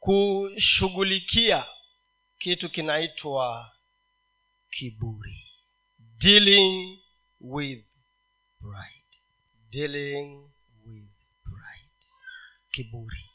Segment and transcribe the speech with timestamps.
[0.00, 1.66] kushughulikia
[2.38, 3.72] kitu kinaitwa
[4.70, 5.46] kiburi.
[5.98, 6.98] Dealing
[7.40, 7.84] with
[8.60, 9.18] pride.
[9.70, 10.50] Dealing
[10.86, 11.10] with
[11.44, 11.92] pride.
[12.70, 13.30] Kiburi.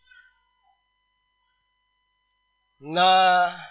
[2.80, 3.68] Na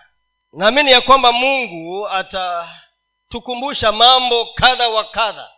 [0.53, 5.51] naamini ya kwamba mungu atatukumbusha mambo kadha wa kadha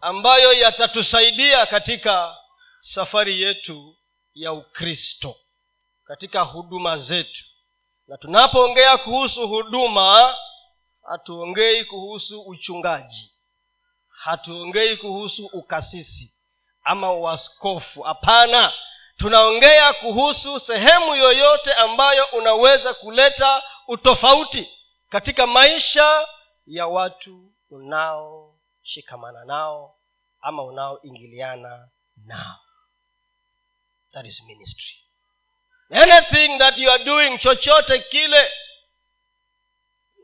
[0.00, 2.36] ambayo yatatusaidia katika
[2.78, 3.96] safari yetu
[4.34, 5.36] ya ukristo
[6.04, 7.44] katika huduma zetu.
[8.08, 10.36] Na tunapoongea kuhusu huduma
[11.02, 13.32] hatuongei kuhusu uchungaji.
[14.08, 16.34] Hatuongei kuhusu ukasisi
[16.82, 18.02] ama uaskofu.
[18.02, 18.72] Hapana.
[19.16, 24.68] Tunaongea kuhusu sehemu yoyote ambayo unaweza kuleta utofauti
[25.08, 26.28] katika maisha
[26.66, 29.96] ya watu unaoshikamana nao
[30.40, 32.58] ama unaoingiliana nao.
[34.12, 34.96] That is ministry
[35.92, 38.52] anything that you are doing chochote kile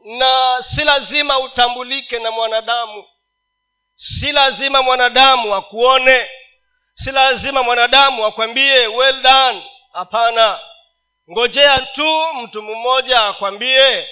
[0.04, 3.04] na si lazima utambulike na mwanadamu.
[3.94, 6.30] Si lazima mwanadamu akuone.
[6.94, 9.70] Si lazima mwanadamu akwambie well done.
[9.92, 10.60] Hapana.
[11.30, 14.08] Ngojea tu mtu mmoja akwambie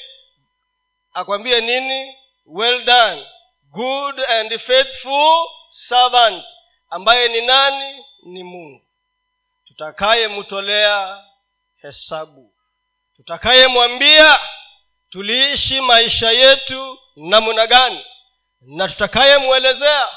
[1.12, 2.16] akwambie nini?
[2.46, 3.26] Well done.
[3.72, 6.44] Good and faithful servant.
[6.90, 8.04] Ambaye ni nani?
[8.22, 8.80] Ni mungu.
[9.64, 11.24] Tutakayemtolea
[11.86, 12.52] hesabu.
[13.16, 14.40] Tutakayemwambia
[15.10, 18.04] tuliishi maisha yetu namna gani?
[18.60, 20.08] Na tutakayemwelezea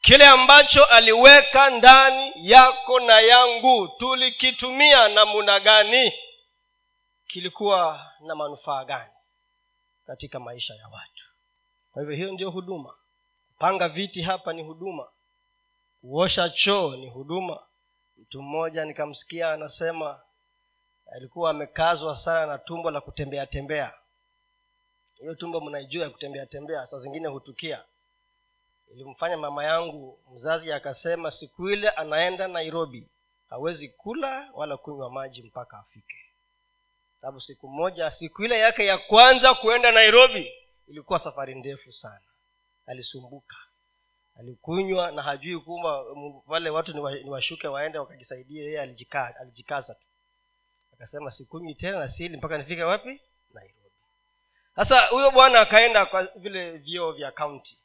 [0.00, 6.12] kile ambacho aliweka ndani yako na yangu tulikitumia namna gani?
[7.26, 9.12] Kilikuwa na manufaa gani
[10.06, 11.24] katika maisha ya watu?
[11.92, 12.94] Kwa hivyo hiyo ndio huduma.
[13.48, 15.08] Kupanga viti hapa ni huduma.
[16.00, 17.62] Kuosha choo ni huduma.
[18.16, 20.20] Mtu mmoja nikamsikia anasema
[21.12, 23.92] alikuwa amekazwa sana na tumbo la kutembea tembea.
[25.18, 27.84] Hiyo tumbo mnaijua ya kutembea tembea saa zingine hutukia.
[28.92, 33.08] Ilimfanya mama yangu mzazi akasema siku ile anaenda nairobi
[33.50, 36.16] hawezi kula wala kunywa maji mpaka afike.
[37.20, 40.52] Sababu siku moja siku ile yake ya kwanza kuenda nairobi
[40.88, 42.20] ilikuwa safari ndefu sana.
[42.86, 43.56] Alisumbuka.
[44.38, 46.04] Alikunywa na hajui kuma
[46.46, 50.06] wale watu ni washuke waende wakajisaidia yeye alijikaza, tu
[50.98, 53.20] akasema sikunywi tena na sili mpaka nifike wapi?
[53.54, 53.90] Nairobi.
[54.76, 57.78] Sasa huyo bwana akaenda kwa vile vyoo vya kaunti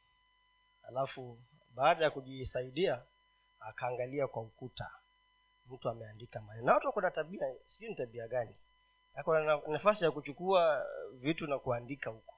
[0.88, 1.40] alafu
[1.76, 3.02] baada ya kujisaidia
[3.60, 4.92] akaangalia kwa ukuta.
[5.70, 6.66] Mtu ameandika maneno.
[6.66, 8.56] Na watu wako na tabia sijui ni tabia gani.
[9.16, 12.36] Ako na nafasi ya kuchukua vitu na kuandika huko.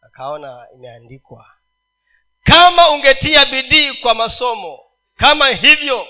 [0.00, 1.46] Akaona imeandikwa
[2.42, 4.80] kama ungetia bidii kwa masomo
[5.16, 6.06] kama hivyo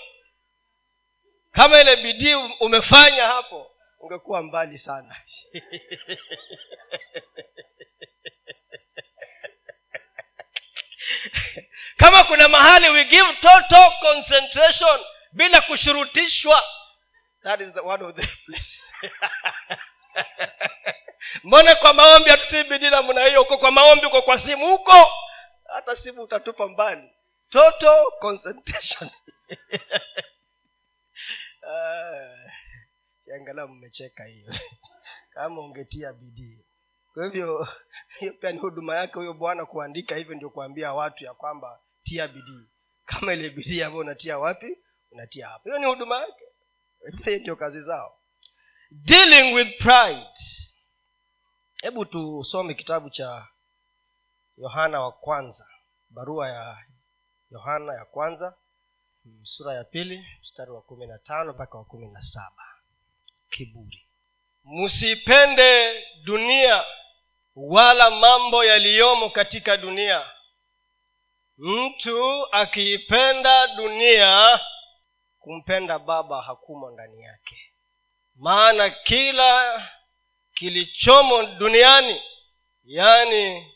[1.52, 3.70] kama ile bidii umefanya hapo
[4.00, 5.16] ungekuwa mbali sana.
[11.96, 15.00] Kama kuna mahali we give total concentration
[15.32, 16.62] bila kushurutishwa
[17.42, 18.80] that is the one of the place
[21.44, 25.10] mbone kwa maombi hatutii bidii namna hiyo uko kwa maombi uko kwa simu huko
[25.74, 27.10] hata simu utatupa mbali.
[27.50, 29.10] Total concentration
[31.62, 32.50] uh,
[33.70, 34.54] mmecheka hiyo.
[35.34, 36.64] Kama ungetia bidii.
[37.14, 37.68] Kwa hivyo
[38.18, 42.28] hiyo pia ni huduma yake huyo bwana kuandika hivyo ndio kuambia watu ya kwamba tia
[42.28, 42.68] bidii.
[43.04, 44.78] Kama ile bidii ambayo unatia wapi
[45.10, 46.44] unatia hapo hiyo ni huduma yake.
[47.24, 48.18] Hiyo ndio kazi zao.
[48.90, 50.26] Dealing with pride.
[51.82, 53.48] Hebu tusome kitabu cha
[54.56, 55.66] yohana wa kwanza.
[56.10, 56.78] Barua ya
[57.50, 58.54] yohana ya kwanza
[59.42, 62.64] sura ya pili mstari wa kumi na tano mpaka wa kumi na saba.
[63.50, 64.06] Kiburi.
[64.64, 66.84] Msipende dunia
[67.56, 70.30] wala mambo yaliyomo katika dunia.
[71.58, 74.60] Mtu akiipenda dunia
[75.38, 77.72] kumpenda baba hakumo ndani yake.
[78.36, 79.82] Maana kila
[80.54, 82.22] kilichomo duniani
[82.84, 83.72] yaani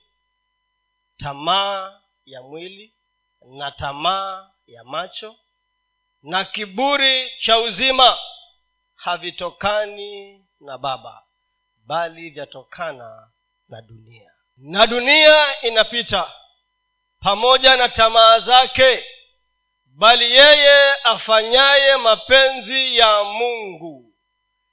[1.17, 2.94] tamaa ya mwili
[3.47, 5.37] na tamaa ya macho
[6.23, 8.19] na kiburi cha uzima
[8.95, 11.23] havitokani na baba
[11.87, 13.31] bali vyatokana
[13.69, 14.31] na dunia.
[14.57, 16.33] Na dunia inapita
[17.21, 19.05] pamoja na tamaa zake
[19.85, 24.15] bali yeye afanyaye mapenzi ya mungu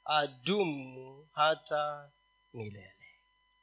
[0.06, 2.10] adumu hata
[2.54, 2.94] milele.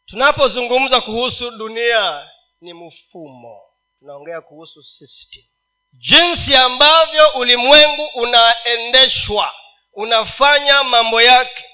[0.07, 2.31] Tunapozungumza kuhusu dunia
[2.61, 3.61] ni mfumo.
[3.99, 5.45] Tunaongea kuhusu system
[5.93, 9.55] jinsi ambavyo ulimwengu unaendeshwa
[9.93, 11.65] unafanya mambo yake.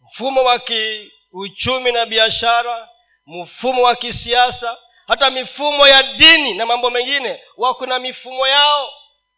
[0.00, 2.88] Mfumo wa kiuchumi na biashara
[3.26, 8.92] mfumo wa kisiasa hata mifumo ya dini na mambo mengine wako na mifumo yao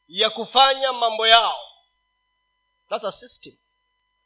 [0.08, 1.58] ya kufanya mambo yao.
[2.90, 3.52] That's a system.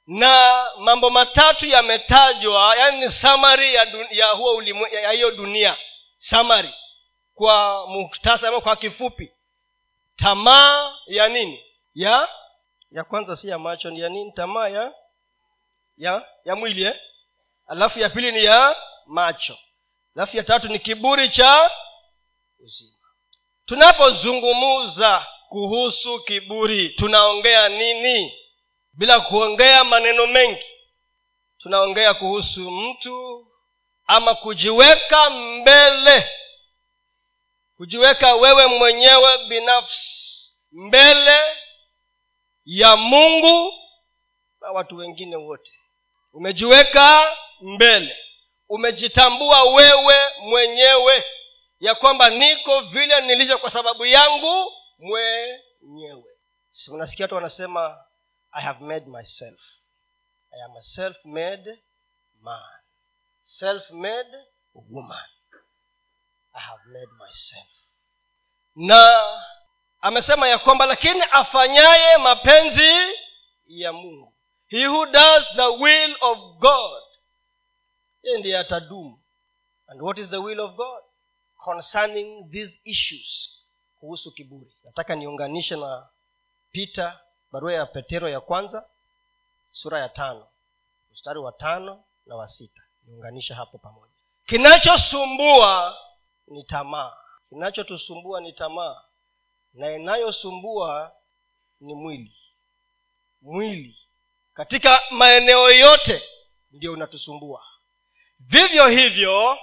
[0.07, 4.63] Na mambo matatu yametajwa yani ni samari ya, ya huo
[5.03, 5.77] ya hiyo dunia.
[6.17, 6.75] Samari
[7.35, 9.33] kwa muktasari kwa kifupi
[10.19, 11.65] tamaa ya nini?
[11.95, 12.29] Ya
[12.91, 14.33] ya kwanza si ya macho ni ya nini?
[14.33, 14.93] Tamaa ya
[15.97, 17.01] ya ya mwili eh?
[17.67, 18.77] alafu ya pili ni ya
[19.07, 19.59] macho.
[20.17, 21.71] Alafu ya tatu ni kiburi cha
[22.59, 22.93] uzima.
[23.65, 28.33] Tunapozungumuza kuhusu kiburi tunaongea nini?
[28.93, 30.67] Bila kuongea maneno mengi.
[31.59, 33.47] Tunaongea kuhusu mtu
[34.07, 36.29] ama kujiweka mbele
[37.79, 41.57] kujiweka wewe mwenyewe binafsi mbele
[42.65, 43.73] ya mungu
[44.61, 45.73] na watu wengine wote.
[46.33, 48.17] Umejiweka mbele.
[48.69, 51.25] Umejitambua wewe mwenyewe
[51.81, 56.25] ya kwamba niko vile nilivyo kwa sababu yangu mwenyewe.
[56.73, 58.05] Si unasikia watu wanasema
[58.53, 59.61] i have made myself.
[60.53, 61.79] I am a self made
[62.41, 62.63] man.
[63.41, 64.31] Self made
[64.75, 65.27] woman
[66.59, 67.69] i have made myself.
[68.75, 69.33] Na
[70.01, 73.17] amesema ya kwamba lakini afanyaye mapenzi
[73.67, 74.35] ya mungu.
[74.67, 77.03] He who does the will of god
[78.23, 79.21] yeye ndiye atadumu.
[79.87, 81.03] And what is the will of god?
[81.57, 83.51] Concerning these issues
[84.01, 84.77] kuhusu kiburi.
[84.85, 86.09] Nataka niunganishe na
[86.71, 87.21] pita
[87.53, 88.89] barua ya petero ya kwanza
[89.71, 90.49] sura ya tano
[91.13, 92.83] mstari wa tano na wa sita.
[93.07, 94.13] Niunganishe hapo pamoja.
[94.47, 95.97] Kinachosumbua
[96.51, 97.17] ni tamaa.
[97.49, 99.03] Kinachotusumbua ni tamaa
[99.75, 101.13] na inayosumbua
[101.81, 102.37] ni mwili.
[103.43, 103.99] Mwili
[104.55, 106.23] katika maeneo yote
[106.71, 107.63] ndio unatusumbua.
[108.41, 109.59] Vivyo hivyo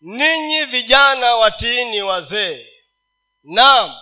[0.00, 2.66] ninyi vijana watiini wazee
[3.42, 3.94] naam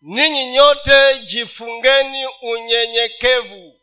[0.00, 3.80] ninyi nyote jifungeni unyenyekevu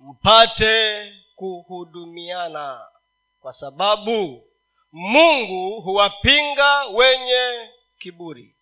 [0.00, 2.86] mpate kuhudumiana
[3.40, 4.44] kwa sababu
[4.96, 8.56] mungu huwapinga wenye kiburi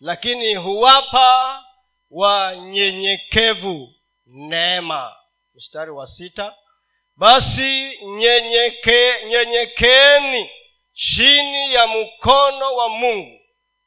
[0.00, 1.64] lakini huwapa
[2.10, 3.94] wanyenyekevu
[4.26, 5.16] neema.
[5.54, 6.54] Mstari wa sita
[7.16, 10.50] basi nyenyeke nyenyekeeni
[10.92, 13.40] chini ya mkono wa mungu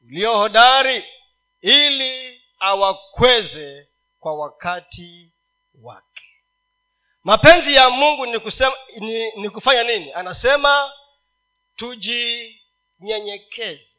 [0.07, 1.03] ulio hodari
[1.61, 3.87] ili awakweze
[4.19, 5.33] kwa wakati
[5.81, 6.23] wake.
[7.23, 10.13] Mapenzi ya mungu ni, kusema, ni, ni kufanya nini?
[10.13, 10.91] Anasema
[11.77, 13.97] tujinyenyekeze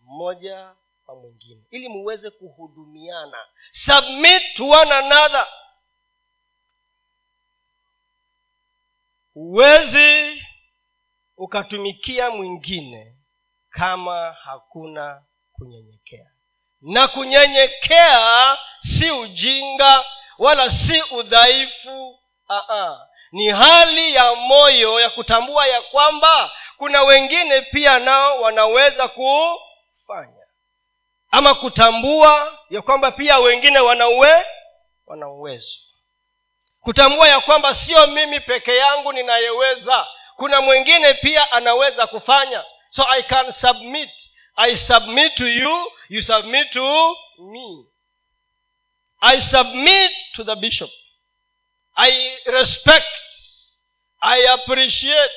[0.00, 0.74] mmoja
[1.06, 3.38] kwa mwingine ili muweze kuhudumiana.
[3.72, 5.46] Submit to one another.
[9.34, 10.42] Huwezi
[11.36, 13.16] ukatumikia mwingine
[13.70, 15.22] kama hakuna
[15.52, 16.30] kunyenyekea.
[16.80, 20.04] Na kunyenyekea si ujinga
[20.38, 22.20] wala si udhaifu.
[22.50, 30.46] Aa, ni hali ya moyo ya kutambua ya kwamba kuna wengine pia nao wanaweza kufanya.
[31.30, 34.44] Ama kutambua ya kwamba pia wengine wanauwe
[35.06, 35.78] wana uwezo.
[36.80, 40.06] Kutambua ya kwamba sio mimi peke yangu ninayeweza.
[40.36, 42.64] Kuna mwingine pia anaweza kufanya.
[42.90, 44.10] So i can submit.
[44.56, 45.92] I submit to you.
[46.08, 47.86] You submit to me.
[49.20, 50.90] I submit to the bishop
[51.96, 53.22] i respect
[54.20, 55.34] i appreciate.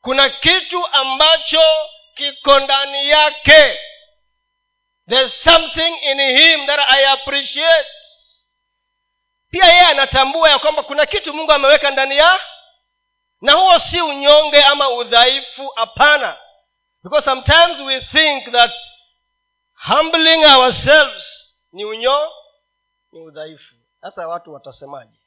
[0.00, 1.62] Kuna kitu ambacho
[2.14, 3.78] kiko ndani yake.
[5.08, 7.88] There's something in him that i appreciate.
[9.50, 12.40] Pia yeye anatambua ya kwamba kuna kitu mungu ameweka ndani ya
[13.40, 16.38] na huo si unyonge ama udhaifu hapana.
[17.02, 18.74] Because sometimes we think that
[19.88, 22.32] humbling ourselves ni unyo
[23.12, 23.74] ni udhaifu.
[24.00, 25.18] Sasa watu watasemaje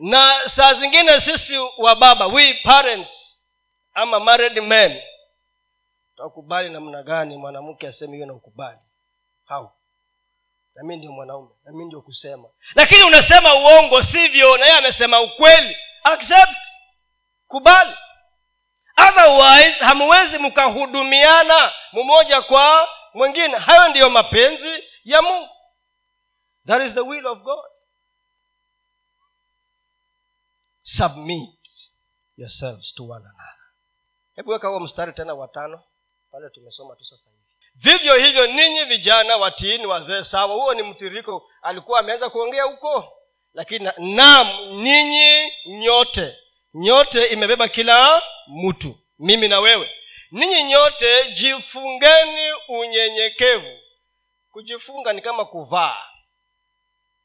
[0.00, 3.44] na saa zingine sisi wa baba we parents
[3.94, 5.02] ama married men
[6.16, 8.78] takubali namna gani mwanamke aseme hiyo na ukubali?
[9.50, 9.68] Na
[10.74, 12.48] nami ndio mwanaume nami ndio kusema.
[12.74, 15.76] Lakini unasema uongo sivyo na yeye amesema ukweli.
[16.04, 16.56] Accept.
[17.46, 17.92] Kubali.
[19.08, 23.56] Otherwise hamuwezi mkahudumiana mmoja kwa mwingine.
[23.58, 25.48] Hayo ndiyo mapenzi ya mungu.
[26.66, 27.64] That is the will of god
[30.82, 31.50] submit
[32.36, 33.58] yourselves to one another.
[34.36, 35.82] Hebu weka huo mstari tena watano
[36.30, 37.42] pale tumesoma tu sasa hivi.
[37.74, 43.12] Vivyo hivyo ninyi vijana watiini wazee sawa huo ni mtiririko alikuwa ameanza kuongea huko
[43.54, 44.48] lakini nam
[44.82, 46.36] ninyi nyote
[46.74, 49.90] nyote imebeba kila mtu mimi na wewe.
[50.30, 53.78] Ninyi nyote jifungeni unyenyekevu.
[54.50, 55.96] Kujifunga ni kama kuvaa.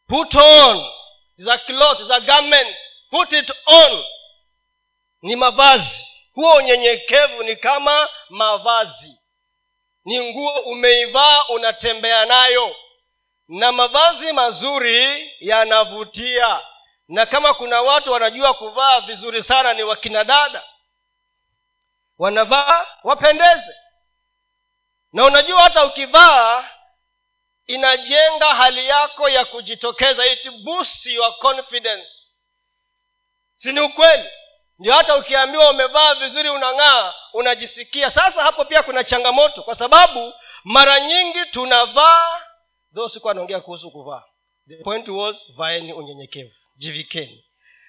[0.07, 0.85] Put on
[1.37, 2.77] is cloth is garment
[3.09, 4.03] put it on.
[5.21, 6.07] Ni mavazi.
[6.33, 9.21] Huo unyenyekevu ni kama mavazi.
[10.05, 12.75] Ni nguo umeivaa unatembea nayo.
[13.47, 16.61] Na mavazi mazuri yanavutia.
[17.07, 20.63] Na kama kuna watu wanajua kuvaa vizuri sana ni wakina dada.
[22.17, 23.75] Wanavaa wapendeze.
[25.13, 26.69] Na unajua hata ukivaa
[27.65, 30.25] inajenga hali yako ya kujitokeza.
[30.25, 32.26] It boosts your confidence
[33.57, 34.29] si ni ukweli
[34.79, 38.11] ndio hata ukiambiwa umevaa vizuri unang'aa unajisikia.
[38.11, 40.33] Sasa hapo pia kuna changamoto kwa sababu
[40.63, 42.41] mara nyingi tunavaa
[42.91, 44.23] dho siku anaongea kuhusu kuvaa.
[44.67, 47.45] The point was vaeni unyenyekevu jivikeni.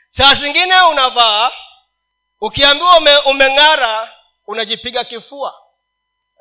[0.09, 1.51] Saa zingine unavaa
[2.41, 4.13] ukiambiwa ume, umeng'ara
[4.47, 5.55] unajipiga kifua.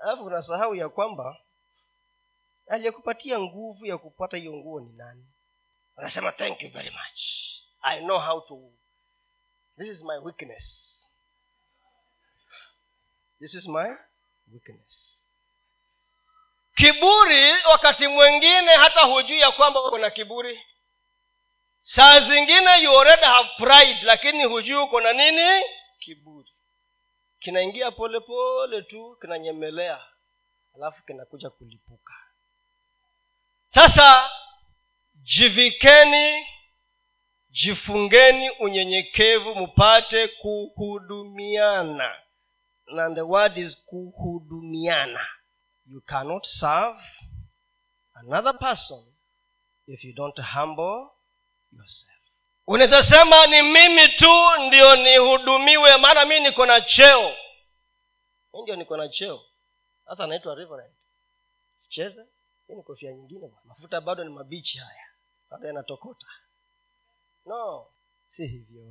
[0.03, 1.37] Alafu unasahau ya kwamba
[2.67, 5.25] aliyekupatia nguvu ya kupata hiyo nguo ni nani?
[5.97, 7.21] Unasema thank you very much.
[7.81, 8.71] I know how to
[9.77, 10.93] this is my weakness.
[13.39, 13.89] This is my
[14.53, 15.23] weakness.
[16.75, 20.65] Kiburi wakati mwingine hata hujui ya kwamba uko na kiburi.
[21.81, 25.63] Saa zingine you already have pride lakini hujui uko na nini?
[25.99, 26.53] Kiburi.
[27.39, 30.05] Kinaingia polepole tu kinanyemelea
[30.75, 32.13] alafu kinakuja kulipuka.
[33.69, 34.31] Sasa
[35.15, 36.47] jivikeni
[37.61, 42.15] jifungeni unyenyekevu mpate kuhudumiana.
[42.87, 45.27] And the word is kuhudumiana.
[45.85, 46.99] You cannot serve
[48.13, 48.99] another person
[49.87, 51.09] if you don't humble
[51.71, 52.13] yourself.
[52.67, 54.31] Unaweza ni mimi tu
[54.67, 57.35] ndio nihudumiwe maana mii niko na cheo.
[58.53, 59.41] Mi ndio niko na cheo.
[60.05, 60.93] Sasa anaitwa reverend.
[61.89, 62.25] Cheze
[62.67, 65.05] hii ni kofia nyingine mafuta bado ni mabichi haya.
[65.49, 66.27] Bado yanatokota
[67.47, 67.87] no
[68.27, 68.83] si hivyo.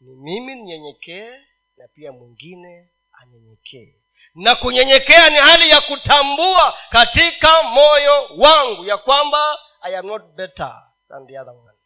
[0.00, 1.30] Ni mimi ninyenyekee
[1.76, 3.94] na pia mwingine anyenyekee.
[4.34, 10.82] Na kunyenyekea ni hali ya kutambua katika moyo wangu ya kwamba i am not better
[11.08, 11.78] than the other one.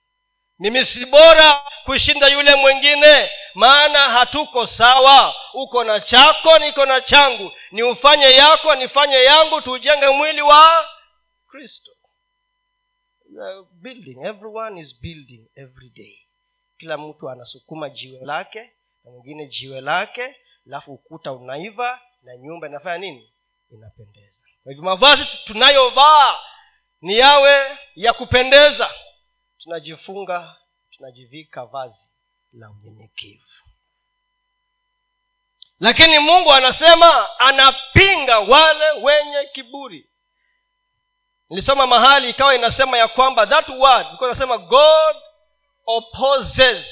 [0.58, 5.34] Mimi si bora kushinda yule mwingine maana hatuko sawa.
[5.54, 7.52] Uko na chako niko na changu.
[7.70, 10.88] Ni ufanye yako nifanye yangu tujenge mwili wa
[11.46, 11.90] kristo
[13.82, 14.24] building.
[14.24, 16.18] Everyone is building every day.
[16.78, 18.70] Kila mtu anasukuma jiwe lake
[19.04, 20.36] na mwingine jiwe lake
[20.66, 23.32] alafu ukuta unaiva na nyumba inafanya nini?
[23.70, 24.42] Inapendeza.
[24.62, 26.38] Kwa hivyo mavazi tunayovaa
[27.00, 28.90] ni yawe ya kupendeza.
[29.58, 30.56] Tunajifunga
[30.90, 32.10] tunajivika vazi
[32.52, 33.44] la unyenyekevu.
[35.80, 40.10] Lakini mungu anasema anapinga wale wenye kiburi
[41.54, 45.16] nilisoma mahali ikawa inasema ya kwamba that word anasema god
[45.87, 46.87] opposes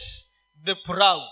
[0.64, 1.28] the proud.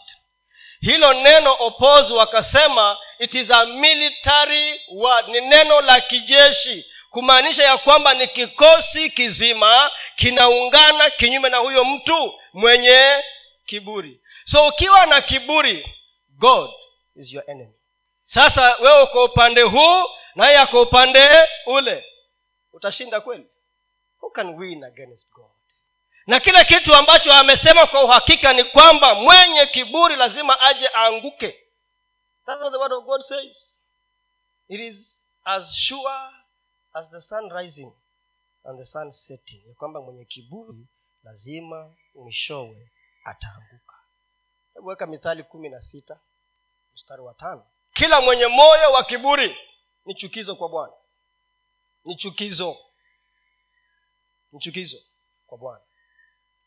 [0.80, 5.28] Hilo neno oppose wakasema it is a military word.
[5.28, 12.34] Ni neno la kijeshi kumaanisha ya kwamba ni kikosi kizima kinaungana kinyume na huyo mtu
[12.52, 13.24] mwenye
[13.66, 14.20] kiburi.
[14.44, 15.94] So ukiwa na kiburi
[16.28, 16.70] god
[17.16, 17.74] is your enemy.
[18.24, 21.28] Sasa wewe uko upande huu naye ako upande
[21.66, 22.04] ule
[22.72, 23.46] utashinda kweli?
[24.20, 25.50] Who can win against god?
[26.26, 31.66] Na kile kitu ambacho amesema kwa uhakika ni kwamba mwenye kiburi lazima aje aanguke.
[32.46, 33.80] That's what the word of god says.
[34.68, 36.14] It is as sure
[36.94, 37.92] as the sun rising
[38.64, 39.68] and the sun setting.
[39.68, 40.86] Ya kwamba mwenye kiburi
[41.24, 42.90] lazima mwishowe
[43.24, 43.96] ataanguka.
[44.74, 46.20] Hebu weka mithali kumi na sita
[46.94, 47.66] mstari wa tano.
[47.92, 49.56] Kila mwenye moyo wa kiburi
[50.06, 50.92] ni chukizo kwa bwana
[52.04, 52.76] ni chukizo.
[54.52, 54.98] Ni chukizo
[55.46, 55.84] kwa bwana.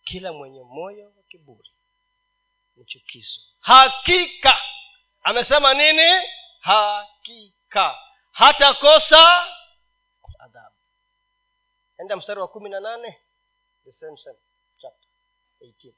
[0.03, 1.71] Kila mwenye moyo wa kiburi
[2.75, 3.41] ni chukizo.
[3.59, 4.57] Hakika.
[5.23, 6.27] Amesema nini?
[6.59, 7.97] Hakika.
[8.31, 9.47] Hatakosa
[10.39, 10.75] adhabu.
[11.97, 13.19] Enda mstari wa kumi na nane.
[13.83, 14.37] The same same
[14.77, 15.09] chapter
[15.61, 15.93] 18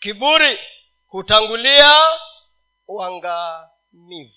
[0.00, 0.58] kiburi
[1.06, 1.92] hutangulia
[3.92, 4.34] uangamivu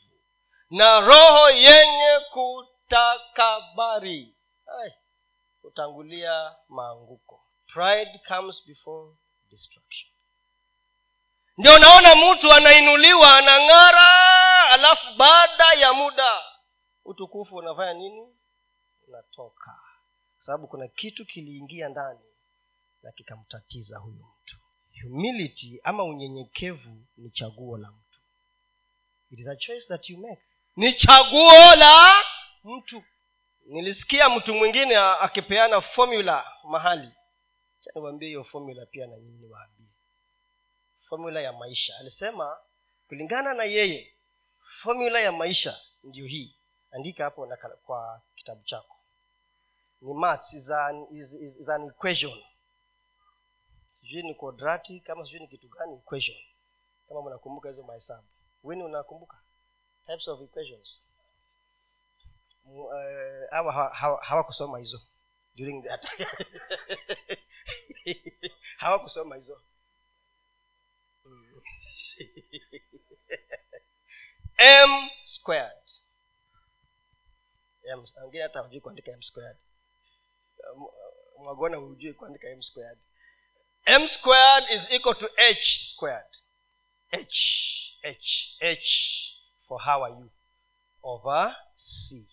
[0.70, 4.36] na roho yenye kutakabari.
[4.82, 4.94] Ai,
[5.62, 7.42] hutangulia maanguko.
[7.68, 9.14] Pride comes before
[9.50, 10.12] destruction.
[11.58, 16.42] Ndio naona mtu anainuliwa anang'ara alafu baada ya muda
[17.06, 18.36] utukufu unafanya nini?
[19.08, 19.80] Unatoka.
[20.38, 22.20] Sababu kuna kitu kiliingia ndani
[23.04, 24.58] na kikamtatiza huyu mtu.
[25.04, 28.05] Humility ama unyenyekevu ni chaguo la mtu
[29.36, 30.40] it is a choice that you make.
[30.78, 32.14] Ni chaguo la
[32.64, 33.04] mtu.
[33.66, 37.10] Nilisikia mtu mwingine akipeana formula mahali.
[37.96, 39.88] Niwaambie hiyo formula pia na nyinyi niwaambie.
[41.10, 41.94] Formula ya maisha.
[42.00, 42.58] Alisema
[43.08, 44.14] kulingana na yeye
[44.82, 46.56] formula ya maisha ndio hii.
[46.92, 48.96] Andika hapo na kwa kitabu chako.
[50.02, 52.44] Ni maths is an, is, is, is an equation.
[53.92, 56.38] Sijui ni quadratic kama sijui ni kitu gani equation.
[57.08, 58.28] Kama mnakumbuka hizo mahesabu
[58.66, 59.38] wini unakumbuka?
[60.06, 61.12] Types of equations.
[63.52, 65.02] Hawa uh, hawakusoma hawa hizo
[65.56, 66.06] during that
[68.78, 69.62] hawakusoma hizo.
[74.58, 75.90] M squared.
[78.22, 79.58] Wengine hata hujui kuandika m squared.
[81.38, 83.00] Mwagona hujui kuandika m squared.
[83.86, 86.38] M squared is equal to h squared.
[87.12, 88.88] H h h
[89.68, 90.30] for how are you?
[91.04, 92.28] Over c.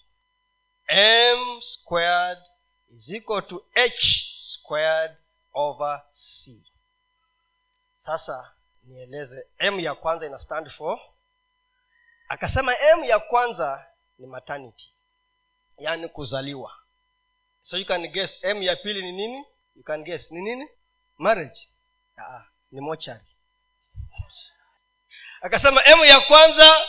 [0.89, 2.39] M squared
[2.97, 5.17] is equal to h squared
[5.55, 6.63] over c.
[7.99, 11.01] Sasa nieleze m ya kwanza ina stand for?
[12.29, 13.87] Akasema m ya kwanza
[14.19, 14.91] ni maternity
[15.79, 16.73] yaani kuzaliwa.
[17.61, 19.45] So you can guess m ya pili ni nini?
[19.77, 20.69] You can guess ni nini?
[21.19, 21.69] Marriage.
[22.19, 23.25] Aa, ni mochari
[25.43, 26.89] akasema m ya kwanza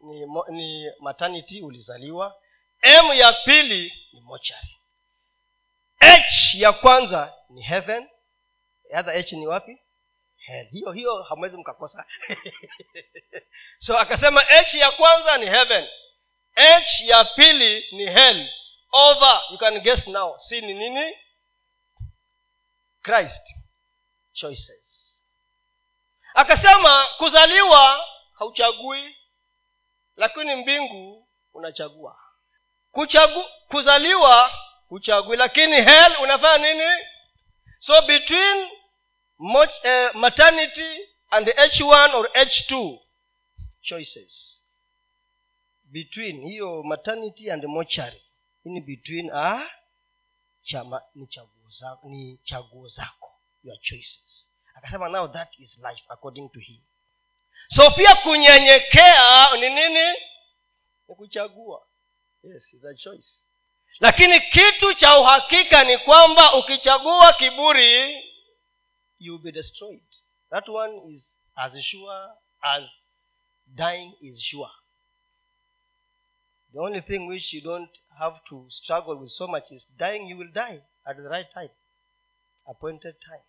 [0.00, 2.36] ni, ni maternity ulizaliwa.
[2.82, 4.78] M ya pili ni mochari
[6.00, 8.08] h ya kwanza ni heaven.
[8.92, 9.78] H ni wapi?
[10.36, 10.68] Hell.
[10.70, 12.06] Hiyo hiyo hamwezi mkakosa.
[13.78, 15.88] So akasema h ya kwanza ni heaven.
[16.54, 18.48] H ya pili ni hell.
[18.92, 19.42] Over.
[19.50, 20.38] You can guess now.
[20.38, 21.14] Si ni nini?
[23.02, 23.42] Christ.
[24.32, 24.87] Choices
[26.38, 29.16] akasema kuzaliwa hauchagui
[30.16, 32.18] lakini mbingu unachagua.
[32.90, 34.50] Kuchagu, kuzaliwa
[34.88, 37.04] huchagui lakini hell unafanya nini?
[37.78, 38.70] So between
[39.38, 42.98] much, uh, maternity and h1 or h2
[43.80, 44.64] choices.
[45.84, 48.22] Between hiyo maternity and mochari
[48.64, 49.70] in between ah,
[50.62, 54.47] chama chaguo zako ni chaguo zako your choices
[54.78, 56.80] akasema now that is life according to him.
[57.68, 60.18] So pia kunyenyekea ni nini?
[61.08, 61.86] Ni kuchagua.
[62.42, 63.44] Yes is a choice.
[64.00, 68.24] Lakini kitu cha uhakika ni kwamba ukichagua kiburi
[69.18, 70.06] you will be destroyed.
[70.50, 72.28] That one is as sure
[72.60, 73.04] as
[73.66, 74.70] dying is sure.
[76.72, 80.38] The only thing which you don't have to struggle with so much is dying you
[80.38, 81.70] will die at the right time.
[82.66, 83.47] Appointed time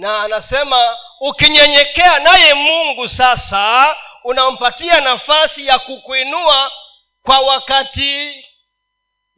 [0.00, 6.72] na anasema ukinyenyekea naye mungu sasa unampatia nafasi ya kukuinua
[7.22, 8.44] kwa wakati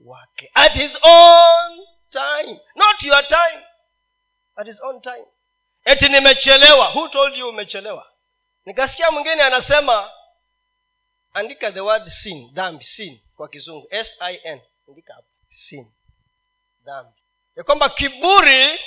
[0.05, 0.51] wake.
[0.55, 2.61] At his own time.
[2.75, 3.65] Not your time.
[4.57, 5.27] At his own time.
[5.85, 6.89] Eti nimechelewa.
[6.95, 8.13] Who told you umechelewa?
[8.65, 10.11] Nikasikia mwingine anasema
[11.35, 12.51] andika the word sin.
[12.53, 12.85] Dhambi.
[12.85, 13.89] Sin kwa kizungu.
[13.91, 15.15] Sin andika
[15.49, 15.93] sin.
[16.85, 17.21] Dhambi.
[17.57, 18.81] Ya kwamba kiburi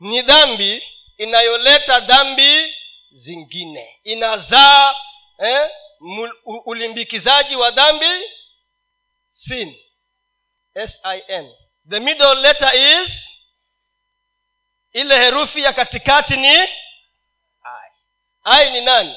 [0.00, 2.74] ni dhambi inayoleta dhambi
[3.10, 4.00] zingine.
[4.02, 4.94] Inazaa
[5.38, 5.70] eh,
[6.64, 8.30] ulimbikizaji wa dhambi
[9.30, 9.74] sin.
[10.86, 11.52] Sin
[11.88, 13.30] the middle letter is
[14.92, 16.68] ile herufi ya katikati ni i.
[18.44, 19.16] I ni nani?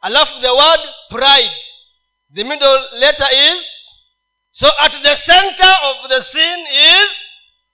[0.00, 1.64] Alafu the word pride.
[2.34, 3.90] The middle letter is
[4.50, 7.10] so at the center of the sin is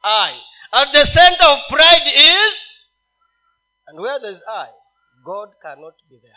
[0.03, 0.41] i.
[0.73, 2.70] At the center of pride is
[3.91, 4.67] and where there is i
[5.25, 6.35] god cannot be there.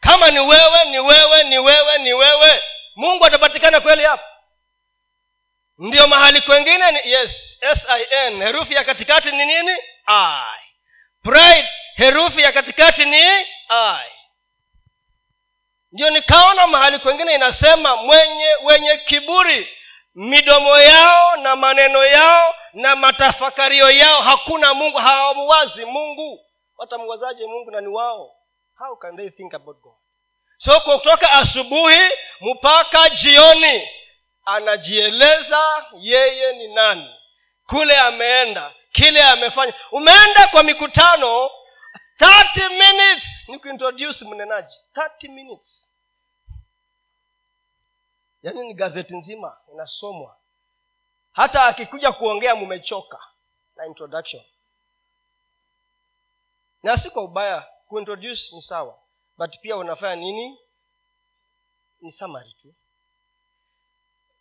[0.00, 2.62] Kama ni wewe ni wewe ni wewe ni wewe
[2.96, 4.24] mungu atapatikana kweli hapo
[5.78, 9.76] ndio mahali kwengine ni yes sin herufi ya katikati ni nini?
[10.06, 10.58] I.
[11.22, 13.20] Pride herufi ya katikati ni
[13.68, 14.06] i.
[15.92, 19.68] Ndio nikaona mahali kwengine inasema mwenye wenye kiburi
[20.14, 26.44] midomo yao na maneno yao na matafakario yao hakuna mungu hawamuwazi mungu.
[26.78, 28.36] Watamwazaje mungu na ni wao?
[28.74, 29.94] How can they think about god?
[30.58, 31.98] So kutoka asubuhi
[32.40, 33.88] mpaka jioni
[34.44, 37.14] anajieleza yeye ni nani.
[37.66, 39.74] Kule ameenda kile amefanya.
[39.92, 41.50] Umeenda kwa mikutano
[42.20, 43.28] 30 minutes.
[43.48, 45.92] Ni kuintroduce mnenaji 30 minutes.
[48.42, 50.35] Yaani ni gazeti nzima inasomwa
[51.36, 53.18] hata akikuja kuongea mumechoka.
[53.76, 54.42] Na introduction.
[56.82, 58.98] Na si kwa ubaya kuintroduce ni sawa.
[59.38, 60.58] But pia unafanya nini?
[62.00, 62.74] Ni samari tu.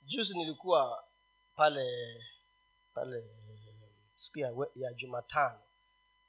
[0.02, 1.04] Juzi nilikuwa
[1.56, 2.18] pale
[2.94, 3.24] pale
[4.16, 5.62] siku ya, ya jumatano.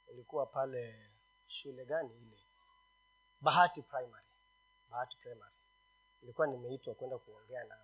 [0.08, 1.10] Nilikuwa pale
[1.48, 2.38] shule gani ile?
[3.40, 4.26] Bahati primary.
[4.90, 5.52] Bahati primary.
[6.22, 7.76] Nilikuwa nimeitwa kwenda kuongea na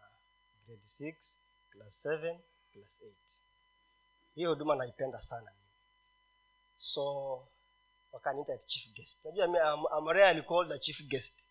[0.66, 1.38] grade six
[1.70, 2.40] class seven
[2.72, 3.42] class eight.
[4.34, 5.52] Hiyo huduma naipenda sana.
[6.76, 7.48] So
[8.12, 9.24] wakaniita chief guest.
[9.24, 9.84] Najua mi am,
[10.68, 11.44] the chief guest.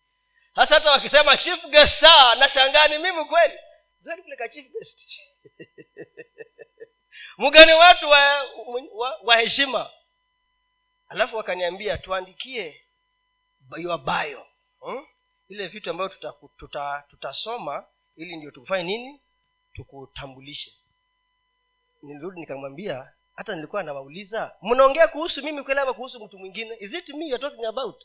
[0.54, 3.58] Hasa hata wakisema chief guest saa nashangani mimi kweli?
[4.36, 5.00] Ka chief guest?
[7.38, 8.42] Mgani watu wa,
[8.92, 9.90] wa, wa heshima.
[11.08, 12.80] Alafu wakaniambia tuandikie
[13.78, 14.46] your bio.
[14.80, 15.06] Hmm?
[15.48, 19.20] ile vitu ambavyo tutasoma tuta, tuta, tuta ili ndio tukufanye nini?
[19.72, 20.72] Tukutambulishe
[22.02, 26.76] nilirudi nikamwambia hata nilikuwa nawauliza mnaongea kuhusu mimi kweli ama kuhusu mtu mwingine?
[26.80, 28.04] Is it me you're talking about?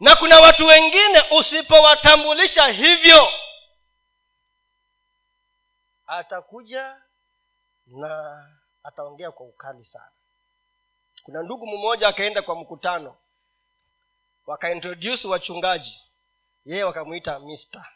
[0.00, 3.28] Na kuna watu wengine usipowatambulisha hivyo
[6.06, 6.96] atakuja
[7.86, 8.44] na
[8.84, 10.10] ataongea kwa ukali sana.
[11.22, 13.16] Kuna ndugu mmoja akaenda kwa mkutano
[14.46, 16.00] wakaintroduce wachungaji
[16.64, 17.86] yeye wakamwita mister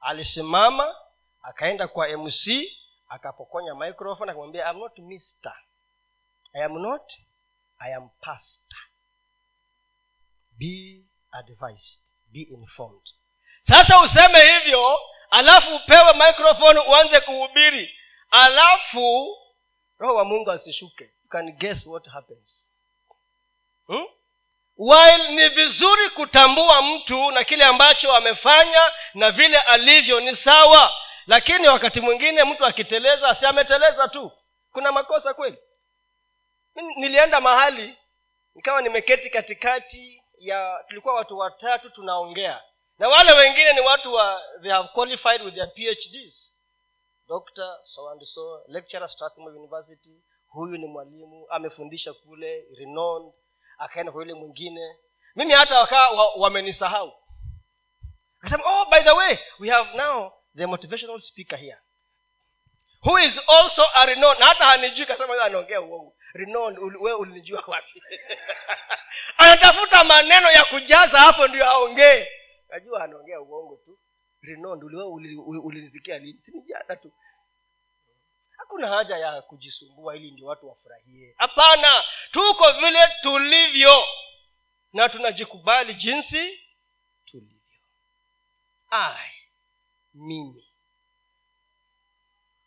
[0.00, 0.96] alisimama
[1.42, 2.72] akaenda kwa mc
[3.08, 5.54] akapokonya microphone akamwambia I'm not mister.
[6.54, 7.12] I am not
[7.78, 8.78] i am pastor.
[10.58, 12.00] Be advised
[12.32, 13.06] be informed.
[13.66, 14.98] Sasa useme hivyo
[15.30, 17.94] alafu upewe microphone uanze kuhubiri.
[18.30, 19.36] Alafu
[19.98, 21.04] roho wa mungu asishuke.
[21.04, 22.70] You can guess what happens.
[23.86, 24.04] Hmm?
[24.78, 30.92] While ni vizuri kutambua mtu na kile ambacho amefanya na vile alivyo ni sawa.
[31.26, 34.32] Lakini wakati mwingine mtu akiteleza si ameteleza tu.
[34.72, 35.58] Kuna makosa kweli?
[36.96, 37.98] Nilienda mahali
[38.54, 42.62] nikawa nimeketi katikati ya tulikuwa watu watatu tunaongea.
[42.98, 46.58] Na wale wengine ni watu wa they have qualified with their phds
[47.28, 53.32] doctor so and so lecturer strathmore university huyu ni mwalimu amefundisha kule renowned
[53.78, 54.96] akaenda kwa yule mwingine.
[55.36, 57.08] Mimi hata wakaa wamenisahau.
[57.08, 57.14] Wa
[58.40, 61.78] akasema oh by the way we have now the motivational speaker here
[63.02, 66.14] who is also a renowned na hata hanijui kasema anaongea uongo.
[66.32, 66.78] Renowned
[67.18, 68.02] ulinijua wapi?
[69.38, 72.26] Anatafuta maneno ya kujaza hapo ndio aongee.
[72.68, 73.98] Najua anaongea uongo tu.
[74.42, 74.84] Renowned
[75.64, 76.40] ulinisikia uli, lini?
[76.40, 77.12] Sinijana tu
[78.58, 81.34] hakuna haja ya kujisumbua ili ndio watu wafurahie.
[81.38, 84.04] Hapana tuko vile tulivyo
[84.92, 86.60] na tunajikubali jinsi
[87.24, 87.58] tulivyo.
[88.90, 89.30] Ai
[90.14, 90.68] mimi.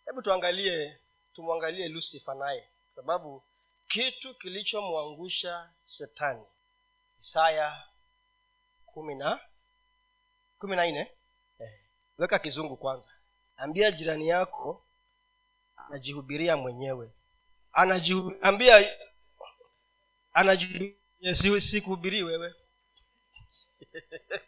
[0.06, 0.98] Hebu tuangalie
[1.34, 3.44] tumwangalie lusifa naye sababu
[3.88, 6.46] kitu kilichomwangusha shetani
[7.20, 7.84] isaya
[8.86, 9.40] kumi na
[10.60, 11.12] kumi na nne.
[11.60, 11.80] Eh,
[12.18, 13.10] weka kizungu kwanza.
[13.58, 14.86] Ambia jirani yako
[15.92, 17.12] anajihubiria mwenyewe.
[17.72, 18.92] Anajiambia
[20.34, 22.54] anajihubiria wewe.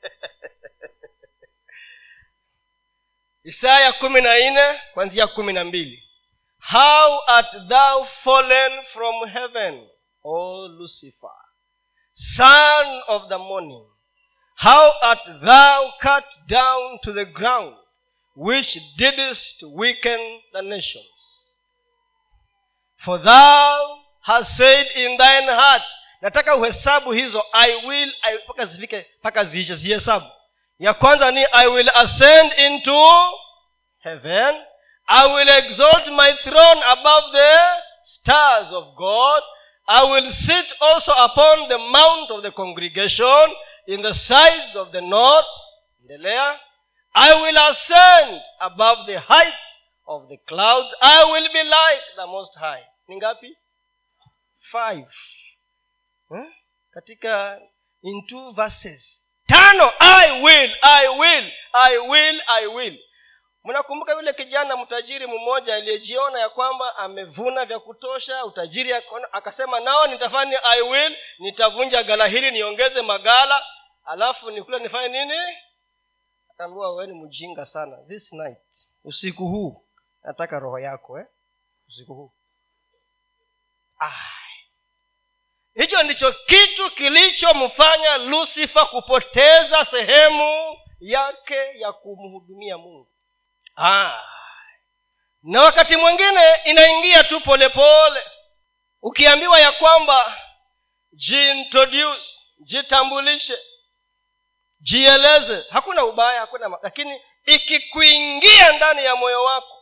[3.43, 6.03] Isaya kumi na nne kwanzia kumi na mbili.
[6.59, 9.89] How art thou fallen from heaven
[10.23, 11.37] o lucifer
[12.11, 13.85] son of the morning?
[14.55, 17.75] How art thou cut down to the ground
[18.35, 21.12] which didst weaken the nations
[23.05, 25.83] for thou hast said in thine heart
[26.21, 28.13] nataka uhesabu hizo i will
[28.45, 30.25] mpaka zifike mpaka ziishe zihesabu.
[30.79, 33.07] Ya kwanza ni i will ascend into
[34.03, 34.55] heaven.
[35.07, 37.59] I will exalt my throne above the
[38.01, 39.43] stars of god.
[39.87, 43.55] I will sit also upon the mount of the congregation
[43.87, 45.45] in the sides of the north.
[46.03, 46.57] Endelea.
[47.15, 49.72] I will ascend above the heights
[50.05, 52.83] of the clouds i will be like the most high.
[53.07, 53.57] Ni ngapi?
[54.71, 55.07] Five.
[56.29, 56.53] Hmm?
[56.91, 57.59] katika
[58.01, 59.23] in two verses.
[59.47, 62.97] Tano i will i will i will i will.
[63.63, 68.93] Mnakumbuka yule kijana mtajiri mmoja aliyejiona ya kwamba amevuna vya kutosha utajiri
[69.31, 73.63] akasema nao nitafanya i will nitavunja gala hili niongeze magala
[74.05, 75.57] alafu nikula nifanye nini?
[76.53, 79.85] Akaambiwa wewe ni mjinga sana this night usiku huu
[80.23, 81.25] nataka roho yako eh?
[81.87, 82.31] usiku huu.
[85.75, 93.09] Hicho ndicho kitu kilichomfanya lusifa kupoteza sehemu yake ya kumhudumia mungu.
[93.75, 94.19] Ay.
[95.43, 98.23] na wakati mwingine inaingia tu polepole
[99.01, 100.37] ukiambiwa ya kwamba
[101.13, 103.57] jiintroduce jitambulishe
[104.79, 105.65] jieleze.
[105.69, 109.72] Hakuna ubaya hakuna lakini ikikuingia ndani ya moyo wako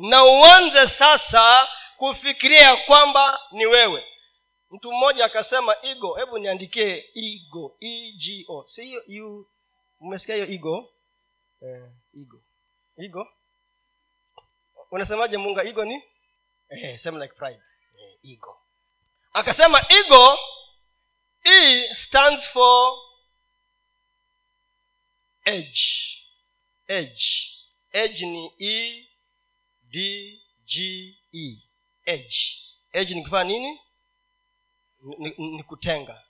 [0.00, 4.06] na uanze sasa kufikiria ya kwamba ni wewe.
[4.70, 9.46] Mtu mmoja akasema igo hebu niandikie igo ego si hiyo
[10.00, 10.92] umesikia hiyo igo?
[11.62, 11.84] Eh,
[12.14, 12.42] igo.
[12.96, 13.28] Igo?
[14.90, 15.64] Unasemaje munga?
[15.64, 16.02] Igo ni?
[16.68, 17.62] Eh, same like pride.
[17.98, 18.60] Eh, ego
[19.32, 20.38] akasema ego
[21.44, 22.98] e stands for
[25.44, 25.82] edge.
[26.88, 27.50] Edge.
[27.92, 29.06] Edge ni e
[29.90, 30.74] d g
[31.32, 31.58] e.
[32.06, 32.58] Age
[32.92, 33.80] age ni nini?
[35.38, 36.22] Ni, kutenga.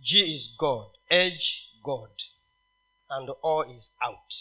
[0.00, 0.90] G is god.
[1.10, 2.22] Age god.
[3.08, 4.34] And all is out.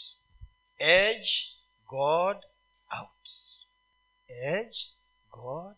[0.80, 1.52] Age
[1.88, 2.46] god
[2.92, 3.28] out.
[4.30, 4.90] Age
[5.32, 5.78] god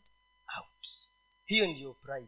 [0.58, 0.88] out.
[1.46, 2.28] Hiyo ndiyo pride.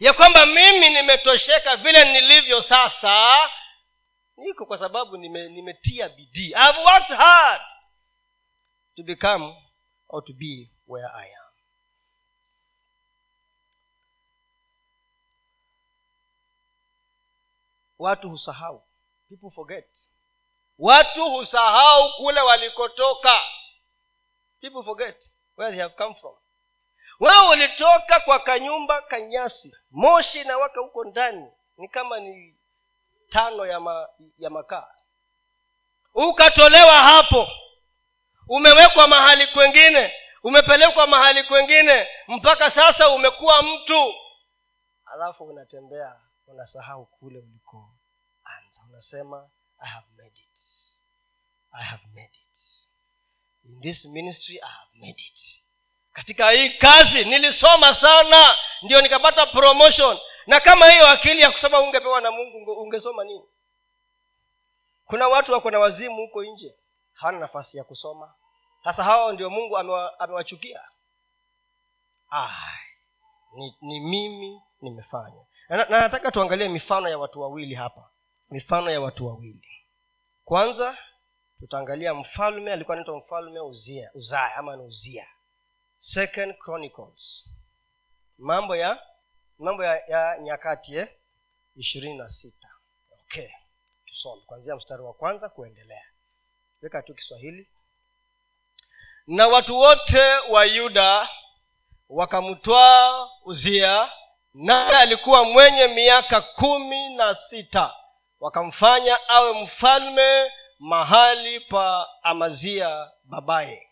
[0.00, 3.50] Ya kwamba mimi nimetosheka vile nilivyo sasa
[4.36, 6.48] niko kwa sababu nime, nimetia bidii.
[6.48, 7.62] I've worked hard
[8.96, 9.54] to become
[10.08, 11.46] or to be where i am.
[17.98, 18.82] Watu husahau.
[19.28, 19.88] People forget.
[20.78, 23.40] Watu husahau kule walikotoka.
[24.60, 26.34] People forget where they have come from.
[27.20, 31.52] Wewe ulitoka kwa kanyumba kanyasi moshi inawaka huko ndani.
[31.76, 32.56] Ni kama ni
[33.28, 34.88] tano ya, ma, ya makaa.
[36.14, 37.48] Ukatolewa hapo
[38.48, 44.14] umewekwa mahali kwengine umepelekwa mahali kwengine mpaka sasa umekuwa mtu.
[45.14, 50.58] Alafu unatembea unasahau kule ulikoanza unasema i have made it.
[51.72, 52.58] I have made it.
[53.64, 55.62] In this ministry i have made it.
[56.12, 60.18] Katika hii kazi nilisoma sana ndio nikapata promotion.
[60.46, 63.44] Na kama hiyo akili ya kusoma ungepewa na mungu ungesoma nini?
[65.06, 66.74] Kuna watu wako na wazimu huko nje
[67.16, 68.34] hawana nafasi ya kusoma.
[68.84, 69.78] Sasa hao ndio mungu
[70.18, 70.80] amewachukia.
[73.54, 75.46] Ni, ni mimi nimefanya.
[75.68, 78.10] Na, na tuangalie mifano ya watu wawili hapa.
[78.50, 79.68] Mifano ya watu wawili.
[80.44, 80.98] Kwanza
[81.60, 85.26] tutaangalia mfalme alikuwa anaitwa mfalme uzia uzaya ama ni uzia.
[85.96, 87.50] Second chronicles.
[88.38, 89.02] Mambo ya
[89.58, 91.08] mambo ya, ya nyakati eh?
[91.76, 92.68] ishirini na sita.
[93.20, 93.48] Okay
[94.16, 94.42] tusome.
[94.46, 96.04] Kuanzia mstari wa kwanza kuendelea
[96.86, 97.68] weka tu kiswahili.
[99.26, 101.28] Na watu wote wa yuda
[102.08, 104.10] wakamtwaa uzia
[104.54, 107.94] naye alikuwa mwenye miaka kumi na sita.
[108.40, 113.88] Wakamfanya awe mfalme mahali pa amazia babaye.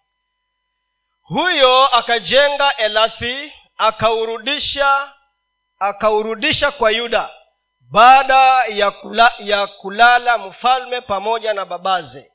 [1.22, 5.12] Huyo akajenga elathi akaurudisha
[5.78, 7.30] akaurudisha kwa yuda
[7.90, 12.33] baada ya, kula, ya kulala mfalme pamoja na babaze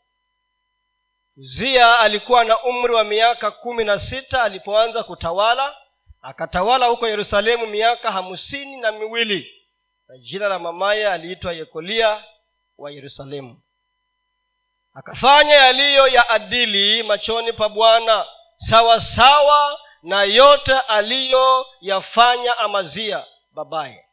[1.39, 5.75] uzia alikuwa na umri wa miaka kumi na sita alipoanza kutawala.
[6.21, 9.67] Akatawala huko yerusalemu miaka hamsini na miwili.
[10.07, 12.23] Na jina la mamaye aliitwa yekolia
[12.77, 13.61] wa yerusalemu.
[14.93, 18.25] Akafanya yaliyo ya adili machoni pa bwana
[18.55, 24.05] sawasawa na yote aliyoyafanya amazia babaye.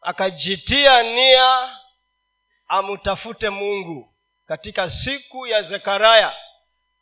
[0.00, 1.76] Akajitia nia
[2.68, 4.14] amtafute mungu
[4.48, 6.36] katika siku ya zekaraya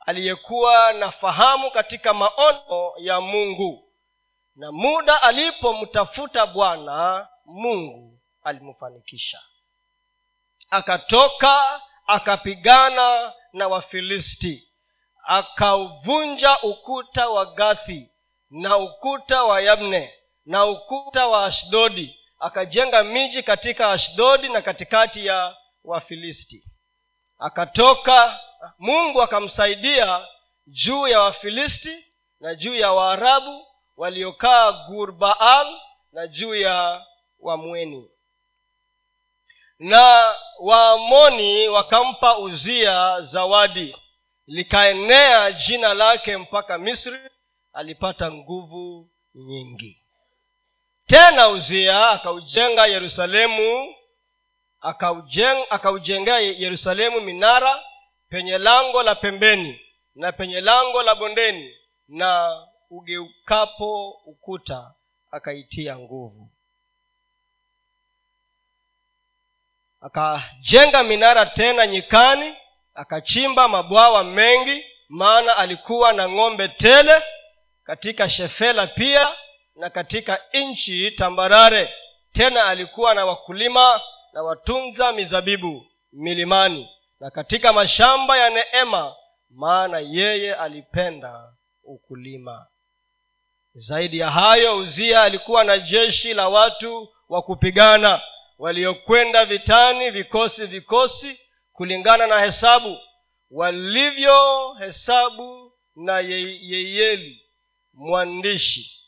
[0.00, 3.82] aliyekuwa na fahamu katika maono ya mungu.
[4.56, 9.40] Na muda alipomtafuta bwana mungu alimfanikisha.
[10.70, 14.68] Akatoka akapigana na wafilisti
[15.24, 18.11] akauvunja ukuta wa gathi
[18.50, 25.56] na ukuta wa yabne na ukuta wa ashdodi akajenga miji katika ashdodi na katikati ya
[25.85, 26.62] wafilisti
[27.38, 28.40] akatoka
[28.79, 30.27] mungu akamsaidia
[30.66, 32.07] juu ya wafilisti
[32.40, 35.81] na juu ya waarabu waliokaa gurbaal
[36.12, 37.07] na juu ya
[37.40, 38.11] wamweni.
[39.79, 43.96] Na waamoni wakampa uzia zawadi.
[44.46, 47.18] Likaenea jina lake mpaka misri
[47.72, 50.03] alipata nguvu nyingi.
[51.07, 53.94] Tena uzia akaujenga yerusalemu
[55.70, 57.85] akaujengea yerusalemu minara
[58.29, 59.81] penye lango la pembeni
[60.14, 61.75] na penye lango la bondeni
[62.09, 64.94] na ugeukapo ukuta
[65.31, 66.51] akaitia nguvu.
[70.01, 72.55] Akajenga minara tena nyikani
[72.94, 77.22] akachimba mabwawa mengi maana alikuwa na ng'ombe tele
[77.85, 79.37] katika shefela pia
[79.77, 81.94] na katika nchi tambarare.
[82.33, 84.01] Tena alikuwa na wakulima
[84.37, 86.88] na watunza mizabibu milimani.
[87.20, 89.14] Na katika mashamba ya neema
[89.51, 92.66] maana yeye alipenda ukulima.
[93.72, 98.22] Zaidi ya hayo uzia alikuwa na jeshi la watu wa kupigana
[98.59, 101.40] waliokwenda vitani vikosi vikosi
[101.72, 102.99] kulingana na hesabu
[103.51, 107.42] walivyohesabu na yeyeli
[107.92, 109.01] mwandishi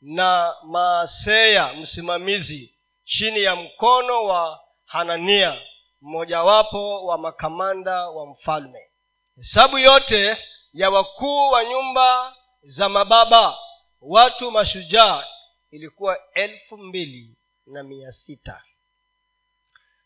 [0.00, 2.73] na maaseya msimamizi
[3.04, 5.60] chini ya mkono wa hanania
[6.00, 8.90] mmojawapo wa makamanda wa mfalme.
[9.36, 10.36] Hesabu yote
[10.72, 13.58] ya wakuu wa nyumba za mababa
[14.00, 15.24] watu mashujaa
[15.70, 17.36] ilikuwa elfu mbili
[17.66, 18.62] na mia sita.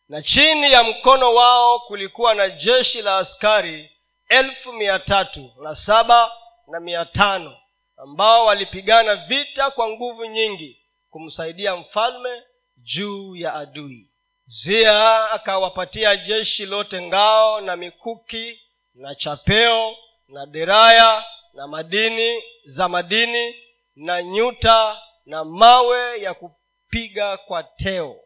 [0.09, 3.91] Na chini ya mkono wao kulikuwa na jeshi la askari
[4.29, 6.33] elfu mia tatu na saba
[6.67, 7.57] na mia tano
[7.97, 12.43] ambao walipigana vita kwa nguvu nyingi kumsaidia mfalme
[12.83, 14.11] juu ya adui.
[14.47, 18.61] Zia akawapatia jeshi lote ngao na mikuki
[18.95, 19.97] na chapeo
[20.29, 23.55] na deraya na madini za madini
[23.97, 28.17] na nyuta na mawe ya kupiga kwa teo.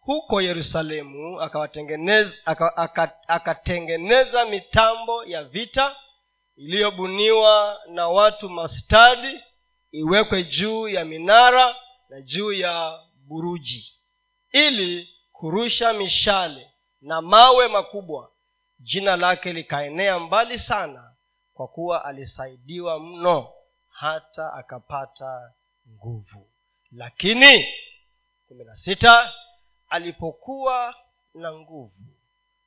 [0.00, 2.38] Huko yerusalemu akawatengeneza
[3.26, 5.96] akatengeneza aka, mitambo ya vita
[6.56, 9.40] iliyobuniwa na watu mastadi
[9.92, 11.76] iwekwe juu ya minara
[12.08, 13.92] na juu ya buruji
[14.52, 18.30] ili kurusha mishale na mawe makubwa
[18.78, 21.14] jina lake likaenea mbali sana
[21.54, 23.52] kwa kuwa alisaidiwa mno
[23.90, 25.52] hata akapata
[25.90, 26.50] nguvu.
[26.92, 27.68] Lakini
[28.48, 29.32] kumi na sita
[29.88, 30.94] alipokuwa
[31.34, 32.16] na nguvu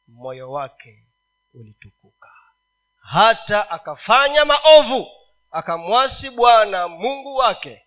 [0.08, 1.08] moyo wake
[1.54, 2.30] ulitukuka.
[3.02, 5.08] Hata akafanya maovu
[5.52, 7.87] akamwasi bwana mungu wake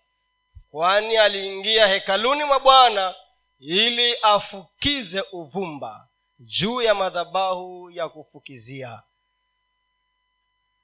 [0.71, 3.15] kwani aliingia hekaluni mwa bwana
[3.59, 6.07] ili afukize uvumba
[6.39, 9.01] juu ya madhabahu ya kufukizia.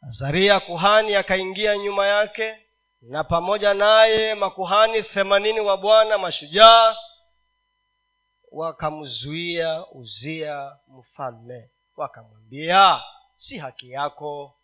[0.01, 2.57] Azaria kuhani akaingia nyuma yake
[3.01, 6.95] na pamoja naye makuhani themanini wa bwana mashujaa
[8.51, 11.69] wakamzuia uzia mfalme.
[11.97, 13.01] Wakamwambia
[13.35, 14.55] si haki yako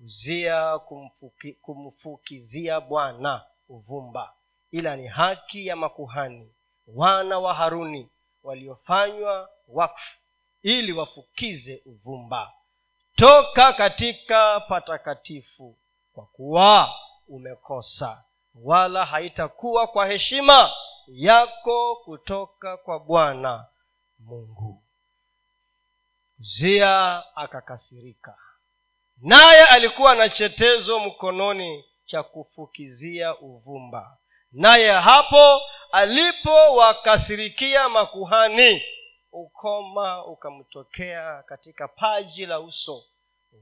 [0.00, 4.34] uzia kumfuki, kumfukizia bwana uvumba
[4.72, 6.54] ila ni haki ya makuhani
[6.86, 8.10] wana wa haruni
[8.42, 10.18] waliofanywa wakfu
[10.62, 12.52] ili wafukize uvumba.
[13.16, 15.78] Toka katika patakatifu
[16.12, 16.94] kwa kuwa
[17.28, 20.70] umekosa wala haitakuwa kwa heshima
[21.06, 23.66] yako kutoka kwa bwana
[24.18, 24.82] mungu.
[26.38, 28.38] Zia akakasirika
[29.16, 34.18] naye alikuwa na chetezo mkononi cha kufukizia uvumba
[34.52, 35.60] naye hapo
[35.92, 38.82] alipowakasirikia makuhani
[39.32, 43.04] ukoma ukamtokea katika paji la uso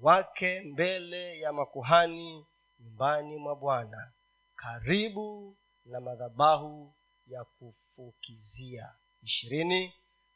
[0.00, 2.46] wake mbele ya makuhani
[2.81, 4.12] nyumbani mwa bwana
[4.57, 6.94] karibu na madhabahu
[7.26, 8.92] ya kufukizia.
[9.22, 9.94] Ishirini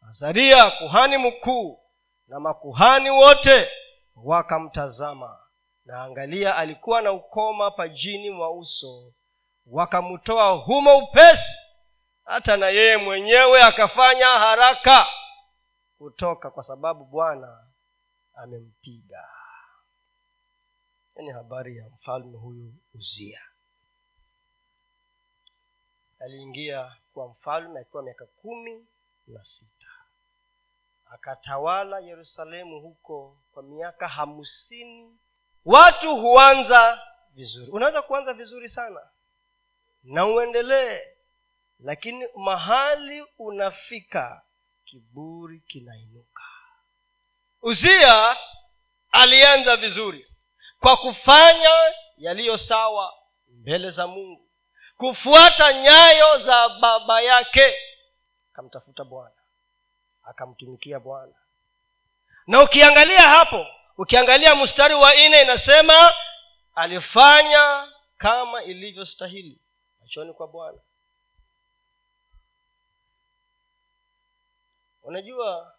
[0.08, 1.80] azaria kuhani mkuu
[2.28, 3.68] na makuhani wote
[4.16, 5.38] wakamtazama.
[5.84, 9.12] Na angalia alikuwa na ukoma pajini mwa uso
[9.66, 11.52] wakamtoa humo upesi.
[12.24, 15.06] Hata na yeye mwenyewe akafanya haraka
[15.98, 17.66] kutoka kwa sababu bwana
[18.34, 19.28] amempiga.
[21.16, 23.40] Ni habari ya mfalme huyu uzia.
[26.20, 28.86] Aliingia kwa mfalme akiwa miaka kumi
[29.26, 29.86] na sita.
[31.10, 35.18] Akatawala yerusalemu huko kwa miaka hamsini.
[35.64, 37.70] Watu huanza vizuri.
[37.70, 39.00] Unaweza kuanza vizuri sana
[40.04, 41.00] na uendelee.
[41.78, 44.42] Lakini mahali unafika
[44.84, 46.42] kiburi kinainuka.
[47.62, 48.36] Uzia
[49.12, 50.26] alianza vizuri
[50.80, 51.70] kwa kufanya
[52.16, 53.14] yaliyo sawa
[53.48, 54.48] mbele za mungu.
[54.96, 57.76] Kufuata nyayo za baba yake.
[58.52, 59.34] Akamtafuta bwana.
[60.22, 61.34] Akamtumikia bwana.
[62.46, 63.66] Na ukiangalia hapo
[63.98, 66.14] ukiangalia mstari wa nne inasema
[66.74, 69.60] alifanya kama ilivyostahili
[70.04, 70.78] machoni kwa bwana.
[75.02, 75.74] Unajua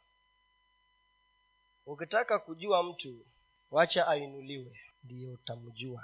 [1.85, 3.25] ukitaka kujua mtu
[3.71, 6.03] wacha ainuliwe ndiyo utamjua.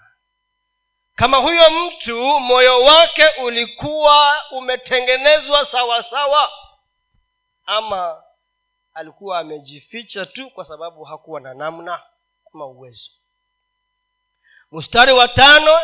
[1.15, 6.51] Kama huyo mtu moyo wake ulikuwa umetengenezwa sawasawa sawa
[7.65, 8.23] ama
[8.93, 12.03] alikuwa amejificha tu kwa sababu hakuwa na namna
[12.53, 13.11] ama uwezo.
[14.71, 15.77] Mstari wa tano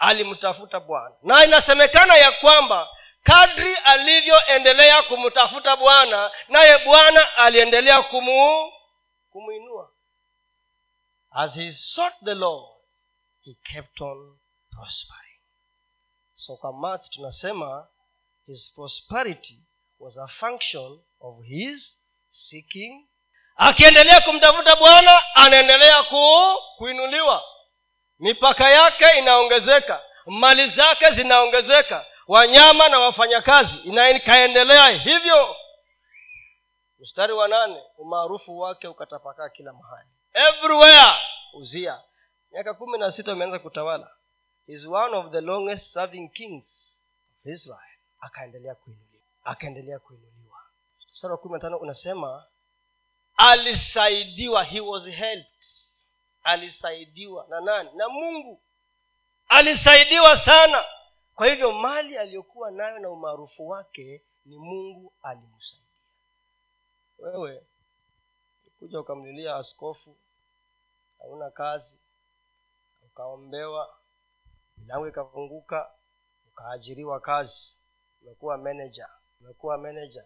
[0.00, 1.14] alimtafuta bwana.
[1.22, 2.88] Na inasemekana ya kwamba
[3.22, 8.72] kadri alivyoendelea kumtafuta bwana naye bwana aliendelea kumu
[9.30, 9.90] kumwinua
[11.30, 12.66] as he sought the lord
[13.44, 14.38] he kept on
[14.70, 15.40] prospering.
[16.32, 17.88] So kwa maths tunasema
[18.46, 19.58] his prosperity
[19.98, 23.06] was a function of his seeking.
[23.56, 27.44] Akiendelea kumtafuta bwana anaendelea ku, kuinuliwa
[28.20, 33.76] mipaka yake inaongezeka mali zake zinaongezeka wanyama na wafanyakazi
[34.16, 35.56] ikaendelea hivyo.
[36.98, 40.08] Mstari wa nane umaarufu wake ukatapakaa kila mahali.
[40.34, 41.12] Everywhere
[41.52, 42.00] uzia.
[42.52, 44.10] Miaka kumi na sita umeanza kutawala.
[44.66, 47.00] Is one of the longest serving kings
[47.38, 47.80] of israel.
[48.20, 49.10] Akaendelea kuinuliwa
[49.44, 50.58] akaendelea kuinuliwa.
[51.12, 52.44] Mstari wa kumi na tano unasema
[53.36, 55.49] alisaidiwa he was helped
[56.42, 57.90] alisaidiwa na nani?
[57.94, 58.62] Na mungu.
[59.48, 60.84] Alisaidiwa sana.
[61.34, 65.86] Kwa hivyo mali aliyokuwa nayo na umaarufu wake ni mungu alimsaidia.
[67.18, 67.66] Wewe
[68.78, 70.16] kuja ukamlilia askofu
[71.18, 72.00] hauna kazi
[73.02, 73.96] ukaombewa
[74.78, 75.90] milango ikafunguka
[76.48, 77.76] ukaajiriwa kazi
[78.22, 79.08] umekuwa manager
[79.40, 80.24] umekuwa manager.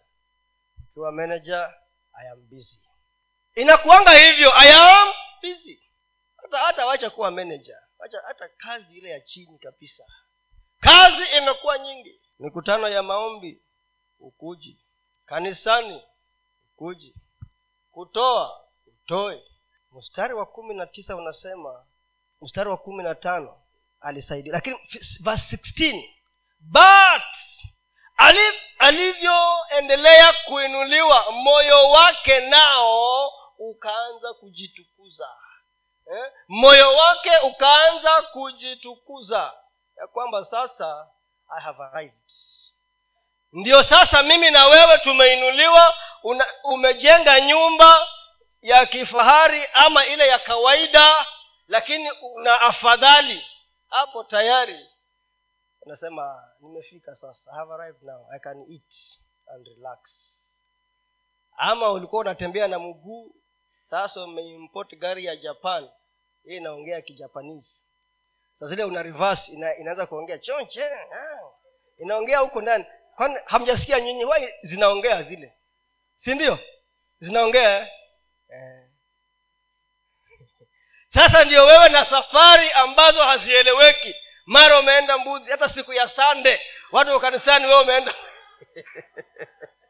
[0.89, 1.73] Ukiwa manager
[2.13, 2.79] i am busy.
[3.55, 5.84] Inakuanga hivyo i am busy
[6.95, 7.77] wacha kuwa manager.
[7.99, 10.03] Wacha hata kazi ile ya chini kabisa.
[10.79, 12.21] Kazi imekuwa nyingi.
[12.39, 13.61] Mikutano ya maombi
[14.19, 14.79] ukuji.
[15.25, 16.03] Kanisani
[16.73, 17.15] ukuji.
[17.91, 19.43] Kutoa utoe.
[19.91, 21.85] Mstari wa kumi na tisa unasema
[22.41, 23.61] mstari wa kumi na tano
[23.99, 24.53] alisaidia.
[24.53, 24.75] Lakini
[25.23, 26.03] verse 16
[26.59, 27.23] but
[28.79, 35.27] alivyoendelea kuinuliwa moyo wake nao ukaanza kujitukuza
[36.11, 36.31] eh?
[36.47, 39.53] moyo wake ukaanza kujitukuza
[39.97, 41.07] ya kwamba sasa
[41.49, 42.31] i have arrived.
[43.51, 45.93] Ndiyo sasa mimi na wewe tumeinuliwa
[46.23, 48.07] una, umejenga nyumba
[48.61, 51.25] ya kifahari ama ile ya kawaida
[51.67, 53.45] lakini una afadhali.
[53.89, 54.89] Hapo tayari
[55.81, 57.51] unasema nimefika sasa.
[57.51, 58.27] I have arrived now.
[58.31, 58.93] I can eat
[59.47, 59.99] and relax.
[61.57, 63.35] Ama ulikuwa unatembea na mguu
[63.95, 65.89] sasa umeimport gari ya japan.
[66.43, 67.83] Hii inaongea kijapanisi
[68.59, 70.89] sa zile una reverse ina, inaweza kuongea chonche
[71.97, 72.85] inaongea huko ndani.
[73.15, 75.53] Kwani hamjasikia nyinyi wai zinaongea zile?
[76.17, 76.59] Si ndio?
[77.19, 77.89] Zinaongea
[78.49, 78.83] eh.
[81.15, 84.15] sasa ndio wewe na safari ambazo hazieleweki.
[84.45, 88.13] Mara umeenda mbuzi hata siku ya sande watu wa kanisani wewe umeenda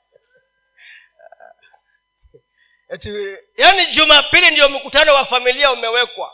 [2.89, 6.33] eti yaani jumapili ndio mkutano wa familia umewekwa.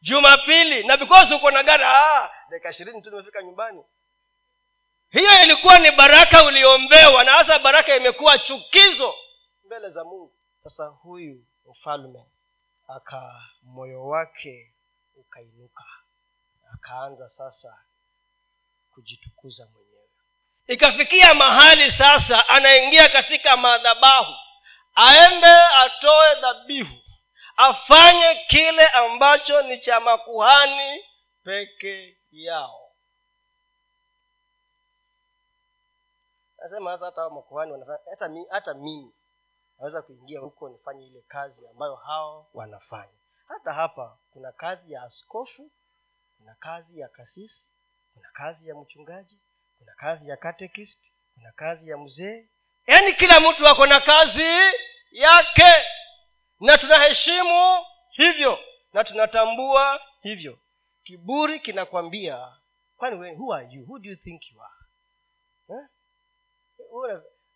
[0.00, 3.84] Jumapili na because uko na gari ah, dakika ishirini tu nimefika nyumbani.
[5.10, 9.14] Hiyo ilikuwa ni baraka uliombewa na hasa baraka imekuwa chukizo
[9.64, 10.34] mbele za mungu.
[10.64, 12.24] Sasa huyu mfalme
[12.88, 14.72] aka moyo wake
[15.16, 15.84] ukainuka
[16.74, 17.78] akaanza sasa
[18.94, 20.08] kujitukuza mwenyewe.
[20.66, 24.34] Ikafikia mahali sasa anaingia katika madhabahu
[25.06, 26.96] aende atoe dhabihu
[27.56, 31.04] afanye kile ambacho ni cha makuhani
[31.44, 32.92] peke yao.
[36.58, 39.12] Nasema sasa hata makuhani wanafanya hata, mi, hata mimi
[39.78, 43.18] naweza kuingia huko nifanye ile kazi ambayo hao wanafanya.
[43.48, 45.70] Hata hapa kuna kazi ya askofu
[46.38, 47.68] kuna kazi ya kasisi
[48.14, 49.42] kuna kazi ya mchungaji
[49.78, 52.48] kuna kazi ya katekist kuna kazi ya mzee.
[52.86, 54.44] Yaani kila mtu ako na kazi
[55.10, 55.86] yake.
[56.60, 58.58] Na tunaheshimu hivyo
[58.92, 60.58] na tunatambua hivyo.
[61.02, 62.52] Kiburi kinakwambia
[62.96, 63.84] kwani who are you?
[63.86, 64.74] Who do you think you are?
[65.70, 65.88] Eh?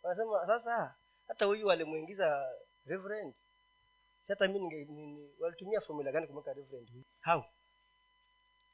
[0.03, 0.95] wanasema sasa
[1.29, 2.49] hata huyu walimwingiza
[2.87, 3.35] reverend.
[4.29, 6.89] Hata mi walitumia formula gani kumweka reverend
[7.25, 7.45] how?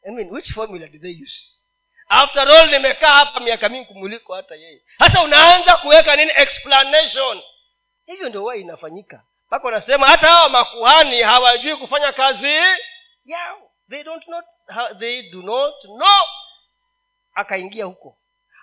[0.06, 1.54] I mean, which formula did they use?
[2.08, 4.82] After all nimekaa hapa miaka mingi kumuliko hata yeye.
[4.98, 6.32] Sasa unaanza kuweka nini?
[6.36, 7.42] Explanation
[8.08, 9.22] hivyo ndio huwa inafanyika.
[9.46, 12.54] Mpaka wanasema hata hawa makuhani hawajui kufanya kazi
[13.24, 13.70] yao.
[13.90, 14.44] They don't not,
[14.98, 16.26] they do not know.
[17.34, 18.18] Akaingia huko.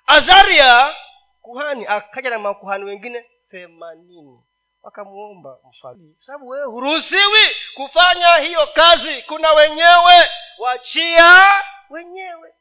[0.08, 0.96] Azaria
[1.42, 4.44] kuhani akaja na makuhani wengine themanini.
[4.84, 6.14] Wakamwomba mfalme.
[6.20, 9.22] Sababu wewe huruhusiwi kufanya hiyo kazi.
[9.22, 10.30] Kuna wenyewe.
[10.58, 11.44] Wachia
[11.90, 12.54] wenyewe.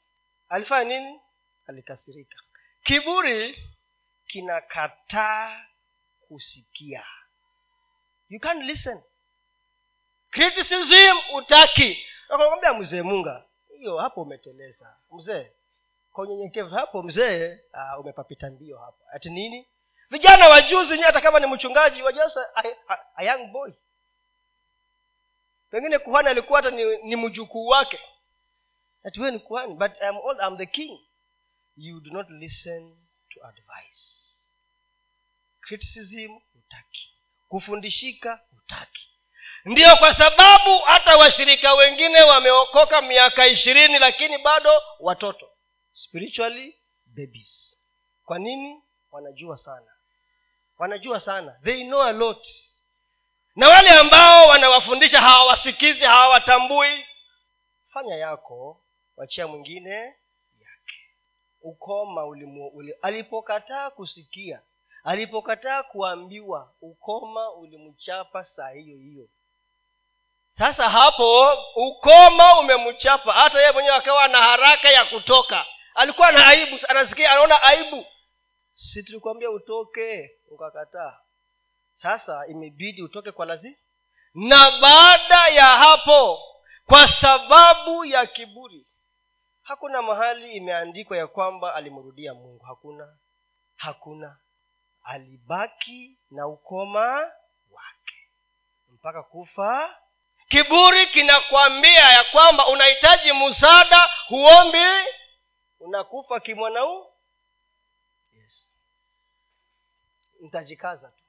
[0.49, 1.20] Alifanya nini?
[1.66, 2.37] Alikasirika.
[2.82, 3.59] Kiburi
[4.26, 5.61] kinakataa
[6.35, 7.05] kusikia.
[8.28, 9.03] You can't listen.
[10.30, 13.45] Criticism utaki akamwambia mzee munga
[13.78, 14.97] hiyo hapo umeteleza.
[15.11, 15.53] Mzee
[16.12, 18.99] kwa unyenyekevu hapo mzee uh, umepapita mbio hapo.
[19.12, 19.68] Ati nini?
[20.11, 23.72] Vijana wajuzi hata kama ni mchungaji wajasa a, a, a young boy.
[25.70, 28.01] Pengine kuhani alikuwa hata ni, ni mjukuu wake.
[29.05, 30.99] Ati wewe ni kuhani but I'm old, I'm the king.
[31.76, 32.97] You do not listen
[33.35, 34.14] to advice
[35.69, 37.15] criticism hutaki.
[37.49, 39.11] Kufundishika hutaki.
[39.65, 45.51] Ndiyo kwa sababu hata washirika wengine wameokoka miaka ishirini lakini bado watoto.
[45.93, 47.81] Spiritually babies.
[48.25, 48.83] Kwa nini?
[49.11, 49.93] Wanajua sana.
[50.79, 51.61] Wanajua sana.
[51.65, 52.49] They know a lot.
[53.57, 57.07] Na wale ambao wanawafundisha hawawasikizi hawawatambui
[57.93, 58.85] fanya yako
[59.17, 59.91] wachia mwingine
[60.61, 61.01] yake.
[61.61, 64.62] Ukoma ulimu, uli, alipokataa kusikia
[65.05, 69.29] alipokataa kuambiwa ukoma ulimchapa saa hiyo hiyo.
[70.53, 73.33] Sasa hapo ukoma umemchapa.
[73.33, 75.67] Hata yeye mwenyewe akawa na haraka ya kutoka.
[75.95, 78.07] Alikuwa na aibu anasikia anaona aibu.
[78.75, 81.19] Si tulikuambia utoke ukakataa.
[81.95, 83.77] Sasa imebidi utoke kwa lazima
[84.35, 86.39] na baada ya hapo
[86.87, 88.87] kwa sababu ya kiburi
[89.63, 92.65] hakuna mahali imeandikwa ya kwamba alimrudia mungu.
[92.65, 93.17] Hakuna
[93.77, 94.39] hakuna
[95.05, 97.09] alibaki na ukoma
[97.71, 98.29] wake
[98.89, 99.99] mpaka kufa.
[100.49, 105.09] Kiburi kinakwambia ya kwamba unahitaji msaada huombi
[105.81, 107.13] unakufa kimwanau.
[108.33, 108.77] Yes.
[110.41, 111.25] Nitajikaza tu.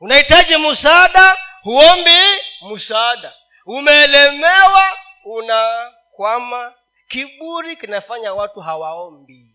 [0.00, 2.18] Unahitaji msaada huombi
[2.70, 3.34] msaada.
[3.66, 6.74] Umeelemewa unakwama.
[7.08, 9.51] Kiburi kinafanya watu hawaombi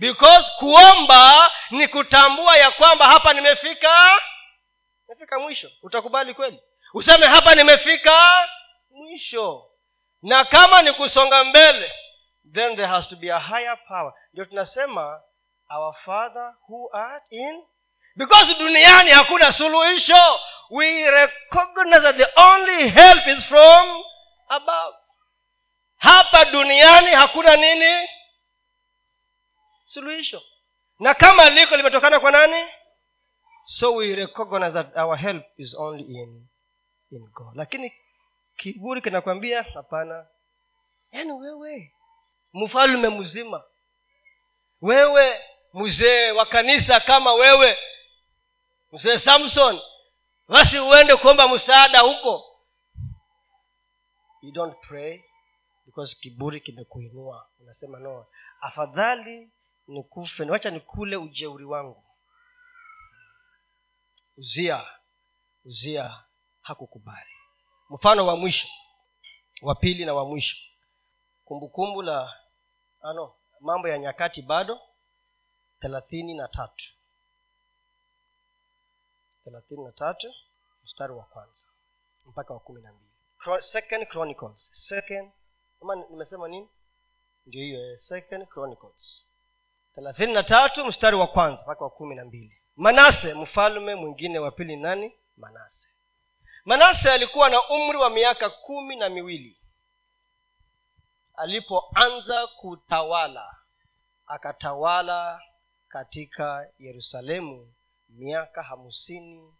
[0.00, 4.20] because kuomba ni kutambua ya kwamba hapa nimefika
[5.08, 5.70] nimefika mwisho.
[5.82, 6.60] Utakubali kweli?
[6.94, 8.48] Useme hapa nimefika
[8.90, 9.66] mwisho.
[10.22, 11.92] Na kama ni kusonga mbele
[12.54, 14.12] then there has to be a higher power.
[14.32, 15.20] Ndio tunasema
[15.70, 17.64] our father who art in
[18.16, 20.40] because duniani hakuna suluhisho.
[20.70, 24.02] We recognize that the only help is from
[24.48, 24.96] above.
[25.96, 28.08] Hapa duniani hakuna nini
[29.90, 30.42] suluhisho.
[30.98, 32.68] Na kama liko limetokana kwa nani?
[33.64, 36.46] So we recognize that our help is only in
[37.10, 37.56] in god.
[37.56, 37.92] Lakini
[38.56, 40.26] kiburi kinakwambia hapana.
[41.12, 41.92] Yaani wewe
[42.52, 43.62] mfalme mzima.
[44.80, 45.40] Wewe
[45.74, 47.78] mzee wa kanisa kama wewe
[48.92, 49.80] mzee samson
[50.48, 52.44] basi uende kuomba msaada huko.
[54.42, 55.20] You don't pray
[55.86, 57.48] because kiburi kimekuinua.
[57.60, 58.26] Unasema no.
[58.60, 59.52] Afadhali
[59.90, 62.04] nikufe niwacha nikule ujeuri wangu.
[64.36, 64.86] Uzia
[65.64, 66.24] uzia
[66.60, 67.30] hakukubali.
[67.90, 68.68] Mfano wa mwisho
[69.62, 70.56] wa pili na wa mwisho.
[71.44, 72.36] Kumbukumbu la
[73.00, 74.80] ano mambo ya nyakati bado
[75.80, 76.84] thelathini na tatu.
[79.44, 80.34] Thelathini na tatu
[80.84, 81.66] mstari wa kwanza
[82.26, 83.10] mpaka wa kumi na mbili.
[83.60, 85.32] Second chronicles second
[85.82, 86.68] ama nimesema nini?
[87.46, 89.29] Ndio hiyo second chronicles
[90.00, 92.62] thelathini na tatu mstari wa kwanza mpaka wa kumi na mbili.
[92.76, 95.12] Manase mfalme mwingine wa pili nani?
[95.36, 95.88] Manase.
[96.64, 99.56] Manase alikuwa na umri wa miaka kumi na miwili.
[101.34, 103.56] Alipoanza kutawala
[104.26, 105.42] akatawala
[105.88, 107.74] katika yerusalemu
[108.08, 109.54] miaka hamsini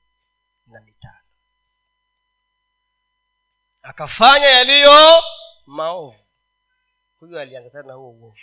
[0.67, 1.15] na mitano.
[3.83, 5.23] Akafanya yaliyo
[5.67, 6.25] maovu.
[7.21, 8.37] Huyo aliangatana na huo uovu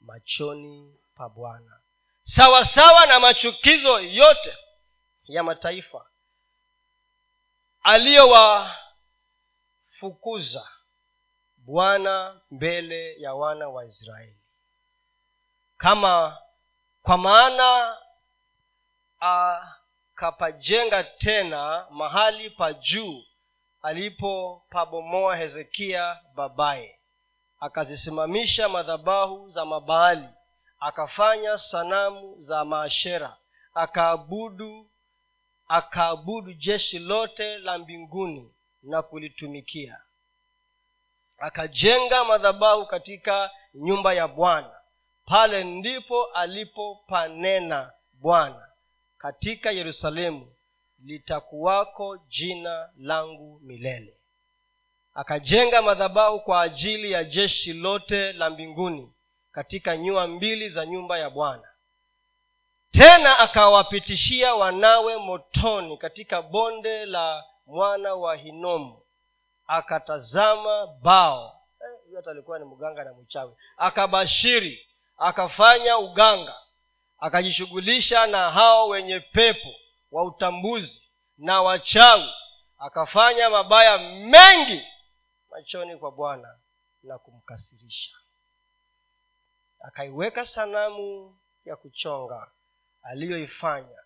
[0.00, 1.80] machoni pa bwana.
[2.20, 4.56] Sawasawa na machukizo yote
[5.24, 6.06] ya mataifa
[7.82, 10.68] aliyowafukuza
[11.56, 14.38] bwana mbele ya wana wa israeli.
[15.76, 16.38] Kama
[17.02, 17.96] kwa maana
[19.20, 23.24] akapajenga tena mahali pa juu
[23.82, 26.97] alipopabomoa hezekia babaye
[27.60, 30.28] akazisimamisha madhabahu za mabaali
[30.80, 33.36] akafanya sanamu za maashera
[33.74, 34.90] akaabudu
[35.68, 40.00] akaabudu jeshi lote la mbinguni na kulitumikia.
[41.38, 44.80] Akajenga madhabahu katika nyumba ya bwana.
[45.26, 48.68] Pale ndipo alipopanena bwana
[49.18, 50.54] katika yerusalemu
[51.04, 54.17] litakuwako jina langu milele
[55.14, 59.12] akajenga madhabahu kwa ajili ya jeshi lote la mbinguni
[59.52, 61.68] katika nyua mbili za nyumba ya bwana.
[62.90, 69.02] Tena akawapitishia wanawe motoni katika bonde la mwana wa hinomu.
[69.66, 71.60] Akatazama bao.
[71.80, 73.52] Eh, hata alikuwa ni mganga na mchawi.
[73.76, 74.86] Akabashiri
[75.18, 76.56] akafanya uganga.
[77.18, 79.68] Akajishughulisha na hao wenye pepo
[80.12, 81.02] wa utambuzi
[81.38, 82.28] na wachawi.
[82.78, 84.82] Akafanya mabaya mengi
[85.58, 86.58] machoni kwa bwana
[87.02, 88.16] na kumkasirisha.
[89.80, 92.52] Akaiweka sanamu ya kuchonga
[93.02, 93.98] aliyoifanya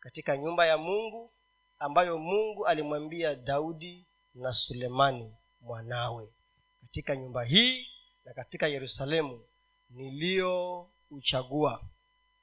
[0.00, 1.32] katika nyumba ya mungu
[1.78, 6.32] ambayo mungu alimwambia daudi na sulemani mwanawe
[6.80, 7.86] katika nyumba hii
[8.24, 9.44] na katika yerusalemu
[9.90, 11.82] niliyouchagua.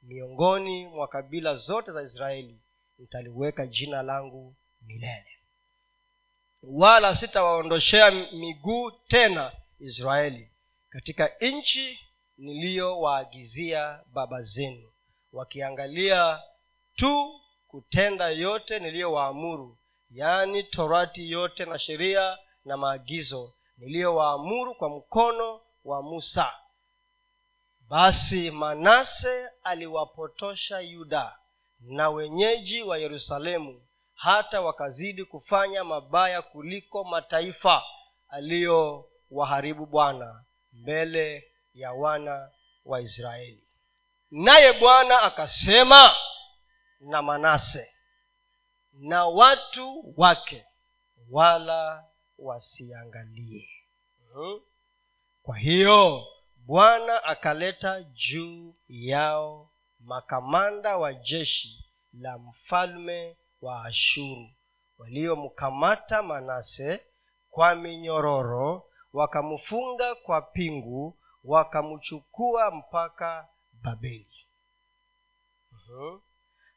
[0.02, 2.62] Miongoni mwa kabila zote za israeli
[2.98, 5.39] nitaliweka jina langu milele
[6.64, 10.52] wala sitawaondoshea miguu tena israeli.
[10.90, 12.00] Katika nchi
[12.38, 14.92] niliyowaagizia baba zenu
[15.34, 16.42] wakiangalia
[16.96, 19.78] tu kutenda yote niliyowaamuru
[20.10, 26.54] yaani torati yote na sheria na maagizo niliyowaamuru kwa mkono wa musa.
[27.80, 31.36] Basi manase aliwapotosha yuda
[31.80, 33.88] na wenyeji wa yerusalemu
[34.20, 37.84] hata wakazidi kufanya mabaya kuliko mataifa
[38.30, 40.44] aliyowaharibu bwana
[40.74, 41.44] mbele
[41.74, 42.52] ya wana
[42.86, 43.64] wa israeli
[44.32, 46.16] naye bwana akasema
[47.00, 47.94] na manase
[48.94, 50.66] na watu wake
[51.30, 52.06] wala
[52.38, 53.70] wasiangalie
[54.34, 54.60] hmm?
[55.44, 64.50] kwa hiyo bwana akaleta juu yao makamanda wa jeshi la mfalme wa ashuru.
[64.98, 67.06] Waliomkamata manase
[67.50, 74.46] kwa minyororo wakamfunga kwa pingu wakamchukua mpaka babeli.
[75.74, 76.20] Uh-huh.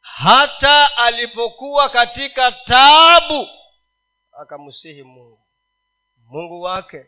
[0.00, 3.46] hata alipokuwa katika taabu
[4.32, 5.40] akamsihi mungu.
[6.16, 7.06] Mungu wake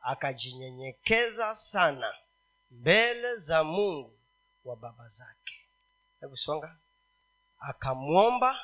[0.00, 2.14] akajinyenyekeza sana
[2.70, 4.18] mbele za mungu
[4.64, 5.54] wa baba zake.
[6.20, 6.76] Hebu songa.
[7.58, 8.58] Akamwomba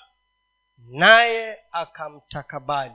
[0.78, 2.94] naye akamtakabali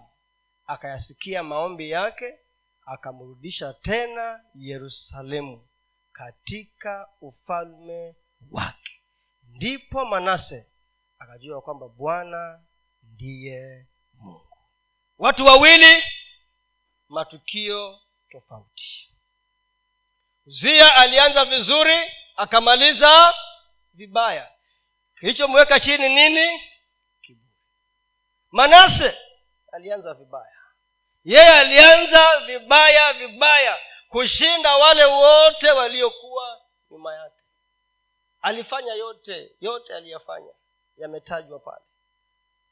[0.68, 2.40] akayasikia maombi yake
[2.86, 5.68] akamrudisha tena yerusalemu
[6.12, 8.16] katika ufalme
[8.52, 9.02] wake.
[9.44, 10.68] Ndipo manase
[11.20, 12.64] akajua kwamba bwana
[13.04, 14.58] ndiye mungu.
[15.18, 16.04] Watu wawili
[17.10, 19.18] matukio tofauti.
[20.46, 23.34] Uzia alianza vizuri akamaliza
[23.94, 24.52] vibaya.
[25.20, 26.62] Kilichomweka chini nini
[28.52, 29.18] manase
[29.72, 30.58] alianza vibaya.
[31.24, 33.80] Yeye alianza vibaya vibaya
[34.10, 37.44] kushinda wale wote waliokuwa nyuma yake.
[38.42, 40.52] Alifanya yote yote aliyafanya
[40.98, 41.84] yametajwa pale.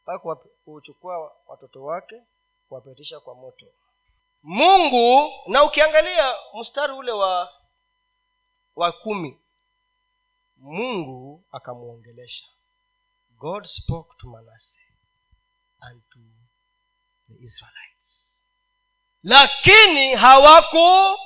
[0.04, 2.24] Mpaka kuchukua watoto wake
[2.70, 3.66] kuwapitisha kwa moto.
[4.44, 7.54] Mungu na ukiangalia mstari ule wa
[8.76, 9.40] wa kumi
[10.58, 12.46] mungu akamwongelesha.
[13.30, 14.80] God spoke to manasse
[15.82, 16.20] and to
[17.30, 18.46] the israelites.
[19.24, 21.20] Lakini hawakusikia.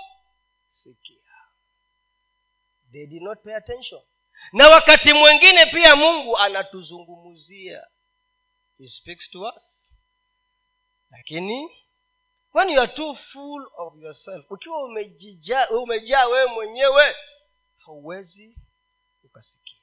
[2.91, 4.01] They did not pay attention.
[4.54, 7.88] Na wakati mwingine pia mungu anatuzungumzia.
[8.78, 9.95] He speaks to us.
[11.10, 11.70] Lakini
[12.54, 17.16] when you are too full of yourself ukiwa umejaa umejaa wewe mwenyewe
[17.86, 18.56] hauwezi
[19.24, 19.80] ukasikia.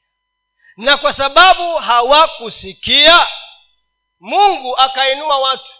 [0.76, 3.26] Na kwa sababu hawakusikia
[4.20, 5.72] mungu akainua watu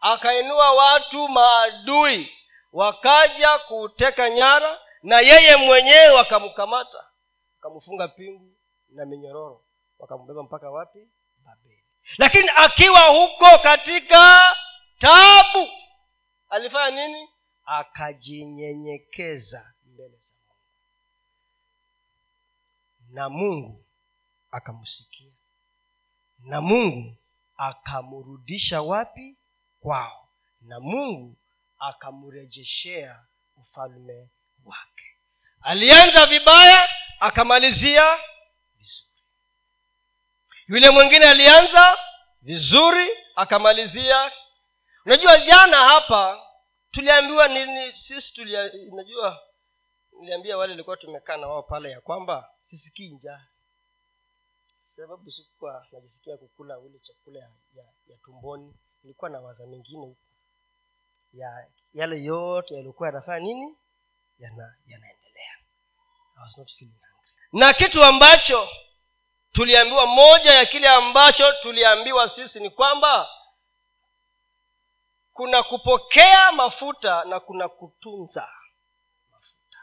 [0.00, 2.32] akainua watu maadui
[2.72, 7.04] wakaja kuteka nyara na yeye mwenyewe wakamkamata
[7.62, 8.52] wakamfunga pingu
[8.88, 9.64] na minyororo
[9.98, 11.08] wakambeba mpaka wapi?
[11.44, 11.84] Babeli.
[12.18, 14.56] Lakini akiwa huko katika
[14.98, 15.68] tabu
[16.48, 17.28] alifanya nini?
[17.64, 20.60] Akajinyenyekeza mbele za mungu.
[23.10, 23.84] Na mungu
[24.50, 25.32] akamsikia.
[26.44, 27.16] Na mungu
[27.56, 29.38] akamrudisha wapi?
[29.80, 30.28] Kwao.
[30.60, 31.36] Na mungu
[31.78, 33.24] akamrejeshea
[33.56, 34.30] ufalme
[34.64, 35.06] wake.
[35.60, 36.88] Alianza vibaya
[37.20, 38.18] akamalizia
[38.76, 39.08] vizuri.
[40.66, 41.98] Yule mwingine alianza
[42.42, 44.32] vizuri akamalizia.
[45.06, 46.46] Unajua jana hapa
[46.90, 49.40] tuliambiwa nini sisi tulia najua
[50.20, 53.46] niliambia wale ilikuwa tumekaa na wao pale ya kwamba sisikii njaa
[54.96, 58.74] sababu sikuwa najisikia kukula ule chakula ya, ya, ya tumboni.
[59.02, 60.26] Nilikuwa na waza mengine huku
[61.32, 63.76] ya yale yote yaliokuwa yanafanya nini?
[64.38, 65.56] Yana yanaendelea.
[66.36, 66.88] I
[67.52, 68.68] na kitu ambacho
[69.52, 73.28] tuliambiwa moja ya kile ambacho tuliambiwa sisi ni kwamba
[75.32, 78.48] kuna kupokea mafuta na kuna kutunza
[79.30, 79.78] mafuta.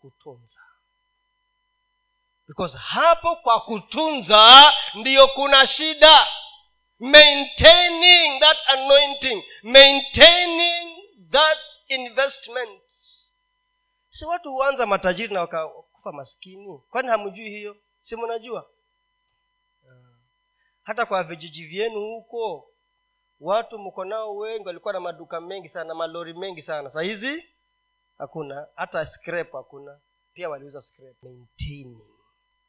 [0.00, 0.60] Kutunza
[2.48, 6.26] because hapo kwa kutunza ndiyo kuna shida.
[6.98, 12.82] Maintaining that anointing maintaining that investment.
[14.08, 16.78] Si watu huanza matajiri na wakakufa maskini?
[16.90, 17.76] Kwani hamjui hiyo?
[18.00, 18.70] Si mnajua?
[20.82, 22.68] Hata kwa vijiji vyenu huko
[23.40, 26.90] watu mko nao wengi walikuwa na maduka mengi sana na malori mengi sana.
[26.90, 27.44] Sahizi
[28.18, 28.66] hakuna.
[28.76, 30.00] Hata scrap hakuna.
[30.32, 32.00] Pia waliuza scrap maintaining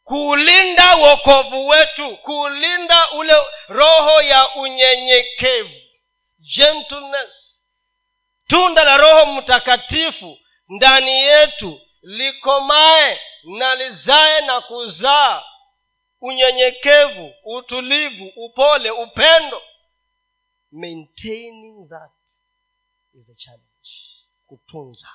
[0.06, 3.34] kuulinda wokovu wetu kulinda ule
[3.68, 5.82] roho ya unyenyekevu
[6.56, 7.66] gentleness.
[8.48, 10.38] Tunda la roho mtakatifu
[10.70, 13.20] ndani yetu likomae
[13.60, 15.44] na lizae na kuzaa
[16.22, 19.62] unyenyekevu utulivu upole upendo.
[20.72, 22.12] Maintaining that
[23.14, 23.90] is the challenge.
[24.48, 25.08] Kutunza.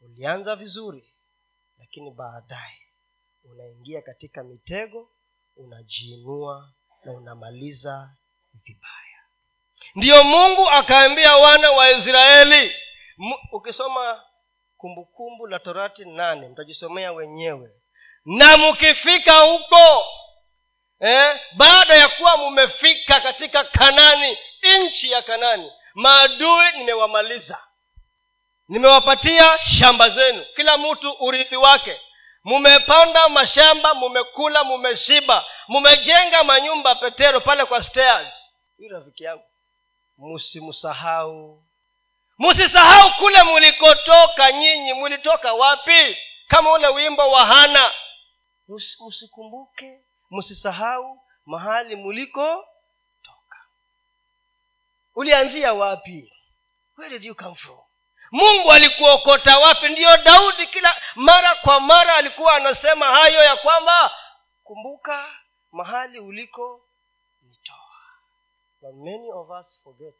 [0.00, 1.10] Ulianza vizuri
[1.78, 2.87] lakini baadaye
[3.50, 5.08] unaingia katika mitego
[5.56, 6.70] unajiinua
[7.04, 8.10] na unamaliza
[8.64, 9.18] vibaya.
[9.94, 12.74] Ndiyo mungu akaambia wana wa israeli
[13.52, 14.24] ukisoma
[14.76, 17.70] kumbukumbu la torati nane mtajisomea wenyewe.
[18.24, 20.04] Na mkifika huko
[21.00, 24.38] eh, baada ya kuwa mumefika katika kanani
[24.82, 27.58] nchi ya kanani maadui nimewamaliza.
[28.68, 30.46] Nimewapatia shamba zenu.
[30.56, 32.00] Kila mtu urithi wake
[32.44, 38.52] mumepanda mashamba mumekula mumeshiba mumejenga manyumba petero pale kwa stairs.
[38.90, 39.44] Rafiki yangu
[40.18, 41.64] msimsahau
[42.38, 46.16] msisahau kule mulikotoka nyinyi mulitoka wapi?
[46.46, 47.92] Kama ule wimbo wa hana.
[49.08, 52.64] Msikumbuke msisahau mahali mulikotoka.
[55.14, 56.32] Ulianzia wapi?
[56.96, 57.78] Where did you come from
[58.30, 59.88] mungu alikuokota wapi?
[59.88, 64.14] Ndiyo daudi kila mara kwa mara alikuwa anasema hayo ya kwamba
[64.64, 65.34] kumbuka
[65.72, 66.80] mahali uliko
[67.42, 67.76] nitoa.
[68.82, 70.14] But many of us forget.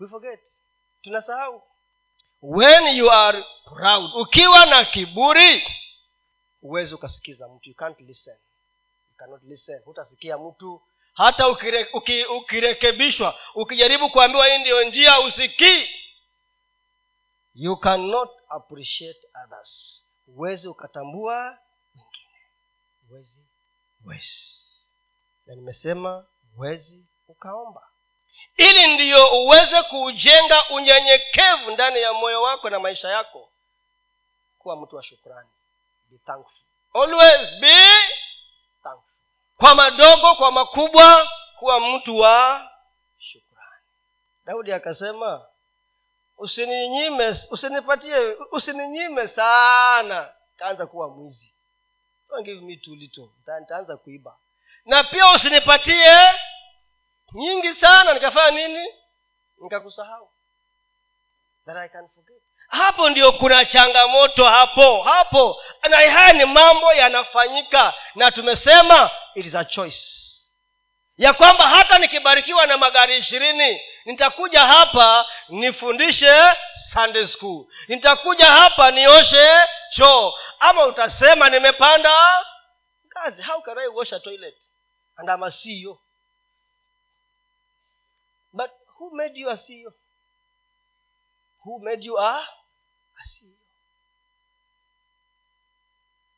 [0.00, 0.40] We forget.
[1.02, 1.62] Tunasahau.
[2.42, 5.68] When you are proud ukiwa na kiburi
[6.60, 7.68] huwezi ukasikiza mtu.
[7.70, 8.34] You can't listen.
[9.10, 9.82] You cannot listen.
[9.84, 10.82] Hutasikia mtu.
[11.14, 15.88] Hata ukire, uki, ukirekebishwa ukijaribu kuambiwa hii ndiyo njia usikii
[17.54, 20.04] you cannot appreciate others.
[20.26, 21.58] Huwezi ukatambua
[21.94, 22.40] wengine.
[23.08, 23.46] Huwezi
[24.04, 24.60] huwezi.
[25.46, 26.26] Na nimesema
[26.56, 27.82] huwezi ukaomba.
[28.56, 33.52] Ili ndiyo uweze kuujenga unyenyekevu ndani ya moyo wako na maisha yako
[34.58, 35.48] kuwa mtu wa shukrani.
[36.10, 36.64] Be thankful.
[36.94, 37.88] Always be
[38.82, 39.14] thankful.
[39.56, 41.28] Kwa madogo kwa makubwa
[41.58, 42.70] kuwa mtu wa
[43.18, 43.84] shukrani.
[44.44, 45.46] Daudi akasema
[46.40, 50.28] usininyime usinipatie usininyime sana.
[50.58, 51.54] Taanza kuwa mwizi.
[52.28, 52.60] Don't give
[53.60, 54.36] nitaanza kuiba.
[54.84, 56.16] Na pia usinipatie
[57.32, 58.14] nyingi sana.
[58.14, 58.88] Nikafanya nini?
[59.62, 60.30] Nikakusahau.
[61.66, 61.76] That
[62.68, 65.02] hapo ndio kuna changamoto hapo.
[65.02, 67.94] Hapo na haya ni mambo yanafanyika.
[68.14, 70.29] Na tumesema it is a choice
[71.20, 76.34] ya kwamba hata nikibarikiwa na magari ishirini nitakuja hapa nifundishe
[76.92, 79.48] sunday school nitakuja hapa nioshe
[79.90, 82.44] choo ama utasema nimepanda
[83.06, 84.56] ngazi how can i wash a toilet
[85.16, 85.98] and I'm a CEO?
[88.52, 89.92] but who made you a CEO?
[91.64, 92.46] who made you a,
[93.24, 93.59] CEO?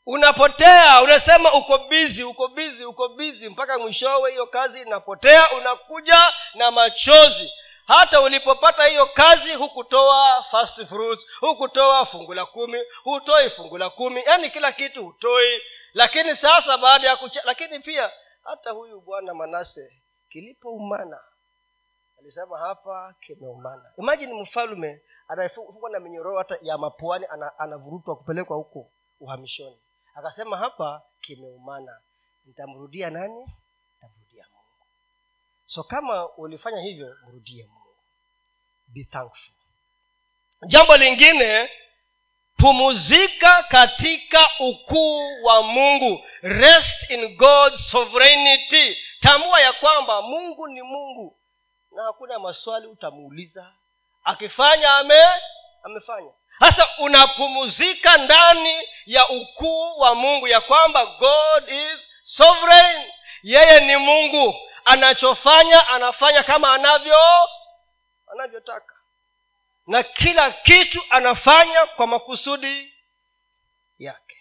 [0.07, 6.71] Unapotea unasema uko bizi uko bizi uko bizi mpaka mwishowe hiyo kazi inapotea unakuja na
[6.71, 7.53] machozi.
[7.87, 14.23] Hata ulipopata hiyo kazi hukutoa fast fruits hukutoa fungu la kumi hutoi fungu la kumi.
[14.27, 15.61] Yaani kila kitu hutoi.
[15.95, 18.11] Lakini sasa baada ya kucha lakini pia
[18.45, 21.21] hata huyu bwana manase kilipoumana
[22.19, 23.93] alisema hapa kimeumana.
[23.99, 27.27] Imajini mfalume anafungwa na minyororo hata ya mapuani
[27.59, 28.91] anavurutwa kupelekwa huko
[29.21, 29.79] uhamishoni
[30.15, 32.01] akasema hapa kimeumana.
[32.45, 33.47] Nitamrudia nani?
[33.95, 34.87] Nitamrudia mungu.
[35.65, 37.97] So kama ulifanya hivyo mrudie mungu.
[38.87, 39.55] Be thankful.
[40.67, 41.71] Jambo lingine
[42.57, 46.25] pumuzika katika ukuu wa mungu.
[46.43, 48.97] Rest in god's sovereignty.
[49.21, 51.37] Tambua ya kwamba mungu ni mungu.
[51.97, 53.73] Na hakuna maswali utamuuliza.
[54.25, 55.23] Akifanya ame
[55.83, 56.31] amefanya.
[56.59, 63.13] Sasa unapumuzika ndani ya ukuu wa mungu ya kwamba god is sovereign.
[63.43, 64.55] Yeye ni mungu.
[64.85, 67.19] Anachofanya anafanya kama anavyo
[68.33, 68.95] anavyotaka.
[69.87, 72.95] Na kila kitu anafanya kwa makusudi
[73.99, 74.37] yake.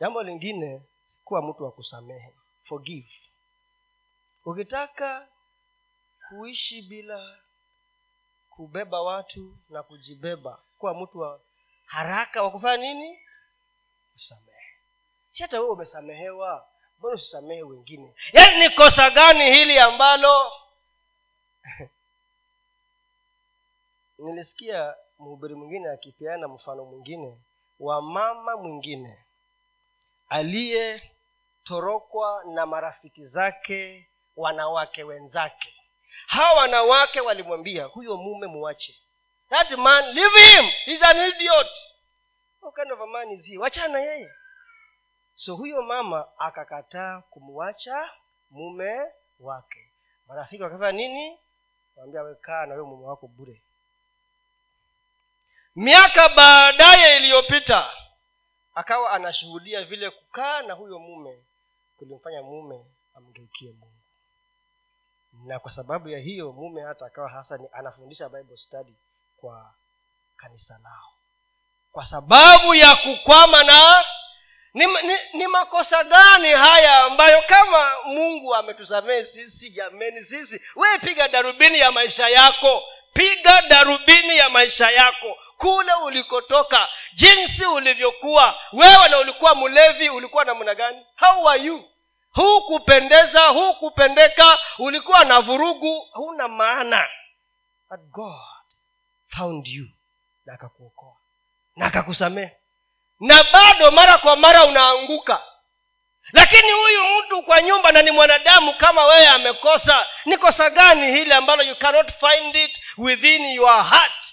[0.00, 0.82] Jambo lingine
[1.24, 2.34] kuwa mtu wa kusamehe.
[2.64, 3.10] Forgive.
[4.44, 5.28] Ukitaka
[6.28, 7.38] kuishi bila
[8.56, 11.40] kubeba watu na kujibeba kuwa mtu wa
[11.86, 13.18] haraka wa kufanya nini?
[14.12, 14.68] Kusamehe
[15.30, 18.14] si hata wewe umesamehewa mbona usisamehe wengine?
[18.32, 20.52] Yaani ni kosa gani hili ambalo
[24.18, 27.38] nilisikia mhubiri mwingine akipeana mfano mwingine
[27.80, 29.18] wa mama mwingine
[30.28, 35.74] aliyetorokwa na marafiki zake wanawake wenzake
[36.26, 38.94] hawa wanawake walimwambia huyo mume muache.
[39.50, 40.70] That man leave him.
[40.84, 41.78] He's an idiot.
[42.60, 43.58] What kind of a man is he?
[43.58, 44.30] Wachana yeye.
[45.34, 48.10] So huyo mama akakataa kumwacha
[48.50, 49.00] mume
[49.40, 49.88] wake.
[50.28, 51.38] Marafiki wakafanya nini?
[51.96, 53.62] Wambia wekaa na huyo mume wako bure.
[55.76, 57.90] Miaka baadaye iliyopita
[58.74, 61.44] akawa anashuhudia vile kukaa na huyo mume
[61.98, 62.84] kulimfanya mume
[63.16, 64.03] amgeukie mungu
[65.46, 68.94] na kwa sababu ya hiyo mume hata akawa hasa ni anafundisha bible study
[69.36, 69.74] kwa
[70.36, 71.10] kanisa lao.
[71.92, 74.04] Kwa sababu ya kukwama na
[74.74, 81.28] ni, ni, ni makosa gani haya ambayo kama mungu ametusamehe sisi jameni sisi wee piga
[81.28, 82.82] darubini ya maisha yako
[83.12, 90.74] piga darubini ya maisha yako kule ulikotoka jinsi ulivyokuwa wewe na ulikuwa mlevi ulikuwa namna
[90.74, 91.06] gani?
[91.20, 91.84] How are you
[92.34, 97.08] hukupendeza hukupendeka ulikuwa na vurugu huna maana.
[97.90, 98.64] But god
[99.28, 99.86] found you
[100.46, 101.16] na akakuokoa
[101.76, 102.56] na akakusamehe.
[103.20, 105.42] Na bado mara kwa mara unaanguka.
[106.32, 111.32] Lakini huyu mtu kwa nyumba na ni mwanadamu kama wewe amekosa ni kosa gani hili
[111.32, 114.24] ambalo you cannot find it within your heart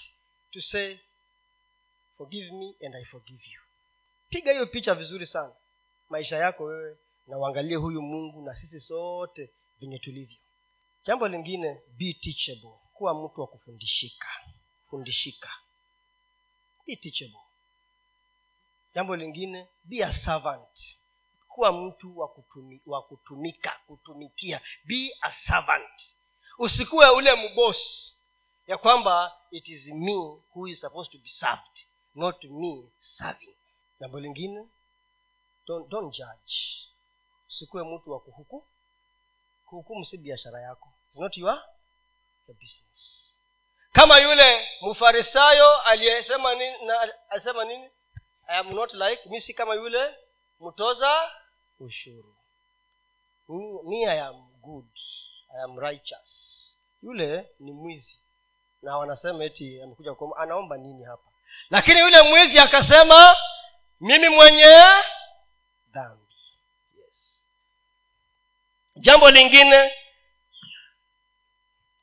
[0.52, 0.96] to say
[2.18, 3.60] forgive me and i forgive you.
[4.28, 5.52] Piga hiyo picha vizuri sana.
[6.08, 6.96] Maisha yako wewe
[7.26, 9.50] na uangalie huyu mungu na sisi sote
[9.80, 10.36] venye tulivyo.
[11.04, 12.72] Jambo lingine be teachable.
[12.94, 14.28] Kuwa mtu wa kufundishika.
[14.90, 15.50] Fundishika.
[16.86, 17.40] Be teachable.
[18.94, 20.96] Jambo lingine be a servant.
[21.48, 24.60] Kuwa mtu wa, kutumi, wa kutumika kutumikia.
[24.84, 26.16] Be a servant.
[26.58, 28.12] Usikuwe ule mbosi
[28.66, 30.14] ya kwamba it is me
[30.54, 33.54] who is supposed to be served not me serving.
[34.00, 34.66] Jambo lingine
[35.66, 36.86] don't, don't judge
[37.52, 38.66] usikuwe mtu wa kuhuku.
[39.66, 40.88] Kuhukumu si biashara yako.
[41.14, 41.62] Not your,
[42.48, 43.34] your business.
[43.92, 46.76] Kama yule mfarisayo aliyesema nini
[47.66, 47.90] nini?
[48.46, 50.14] I am not like mi si kama yule
[50.60, 51.30] mtoza
[51.80, 52.36] ushuru.
[53.84, 54.86] Mi i am good.
[55.54, 56.82] I am righteous.
[57.02, 58.20] Yule ni mwizi.
[58.82, 61.30] Na wanasema eti amekuja kuomba anaomba nini hapa?
[61.70, 63.36] Lakini yule mwizi akasema
[64.00, 64.76] mimi mwenye
[65.92, 66.31] dhambi
[68.96, 69.92] jambo lingine.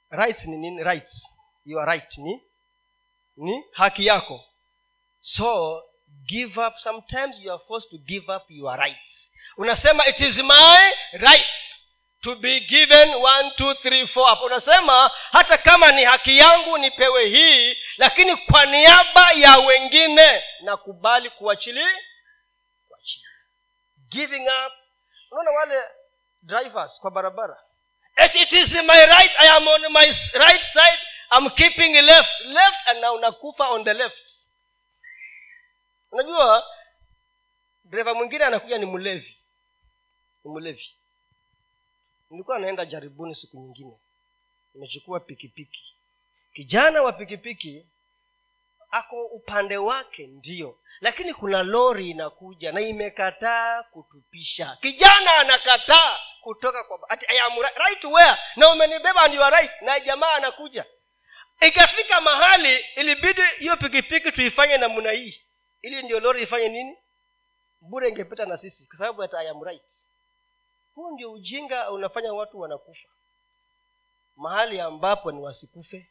[0.09, 0.83] Rights ni nini?
[0.83, 1.27] Rights.
[1.65, 2.41] Your right ni
[3.37, 4.45] ni haki yako.
[5.19, 5.83] So
[6.27, 6.75] give up.
[6.77, 9.31] Sometimes you are forced to give up your rights.
[9.57, 11.75] Unasema it is my right
[12.23, 14.27] to be given one two three four.
[14.27, 21.29] Hapo unasema hata kama ni haki yangu nipewe hii lakini kwa niaba ya wengine nakubali
[21.29, 21.85] kuachili
[22.87, 23.29] kuachilia.
[24.09, 24.73] Giving up.
[25.31, 25.83] Unaona wale
[26.43, 27.63] drivers kwa barabara.
[28.25, 30.99] It, it is my right i am on my right side.
[31.31, 34.31] I'm keeping left left and na unakufa on the left.
[36.11, 36.63] Unajua
[37.85, 39.37] dreva mwingine anakuja ni mlevi.
[40.43, 40.89] Ni mlevi.
[42.29, 43.93] Nilikuwa naenda jaribuni siku nyingine.
[44.73, 45.93] Nimechukua pikipiki.
[46.53, 47.85] Kijana wa pikipiki
[48.91, 50.79] ako upande wake ndio.
[51.01, 54.77] Lakini kuna lori inakuja na imekataa kutupisha.
[54.81, 58.37] Kijana anakataa kutoka kwa ati, I am right where?
[58.55, 59.81] Na umenibeba and right.
[59.81, 60.85] Na jamaa anakuja.
[61.61, 65.41] Ikafika mahali ilibidi hiyo pikipiki tuifanye namna hii.
[65.81, 66.97] Ili ndio lori ifanye nini?
[67.81, 69.91] Bure ingepita na sisi kwa sababu hata I am right
[70.99, 73.07] huu ndio ujinga unafanya watu wanakufa.
[74.35, 76.09] Mahali ambapo ni wasikufe.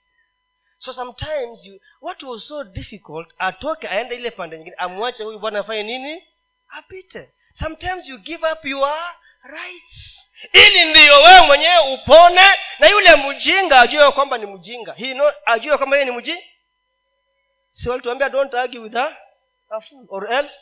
[0.79, 5.59] So sometimes you, what was so difficult atoke aende ile pande nyingine amwache huyu bwana
[5.59, 6.25] afanye nini?
[6.69, 7.31] Apite.
[7.53, 10.21] Sometimes you give up your rights
[10.53, 14.93] ili ndiyo wewe mwenyewe upone na yule mjinga ajue kwamba ni mjinga.
[14.93, 16.43] He know, ajue kwamba yeye ni mjinga
[17.71, 19.17] si walituambia don't argue with her
[19.71, 20.55] a fool or else.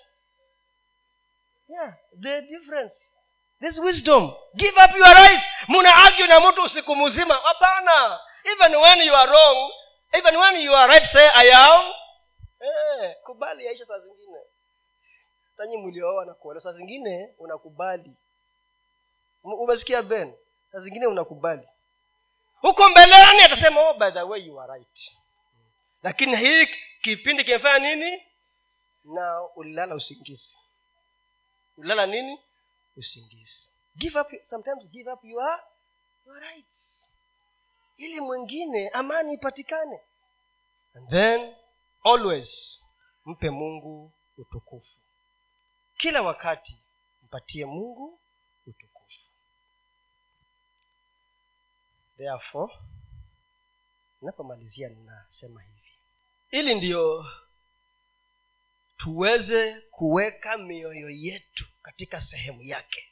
[1.69, 2.95] Yeah the difference.
[3.61, 4.33] This wisdom.
[4.57, 5.41] Give up your right.
[5.69, 7.35] Muna argue na mtu usiku mzima.
[7.35, 8.21] Hapana.
[8.45, 9.73] Even when you are wrong
[10.19, 11.93] even when you are right say i am.
[12.61, 14.39] Eh, kubali yaisha saa zingine.
[15.57, 18.17] Tanyi mlioa na kuolewa saa zingine unakubali
[19.55, 20.35] umesikia ben?
[20.73, 21.69] Saa zingine unakubali.
[22.61, 25.13] Huko mbeleni atasema oh, by the way you are right.
[26.03, 26.67] Lakini hii
[27.03, 28.23] kipindi kimefanya nini?
[29.05, 30.57] Na ulilala usingizi.
[31.77, 32.41] Ulilala nini?
[32.97, 33.71] Usingizi.
[33.97, 35.61] Give up sometimes give up your,
[36.27, 37.11] your rights.
[37.97, 40.01] Ili mwingine amani ipatikane.
[40.95, 41.55] And then
[42.05, 42.81] always
[43.27, 44.99] mpe mungu utukufu.
[45.97, 46.77] Kila wakati
[47.23, 48.19] mpatie mungu
[48.67, 49.21] utukufu
[52.17, 52.73] therefore
[54.23, 55.93] napomalizia ninasema hivi.
[56.51, 57.27] Ili ndiyo
[58.97, 63.05] tuweze kuweka mioyo yetu katika sehemu yake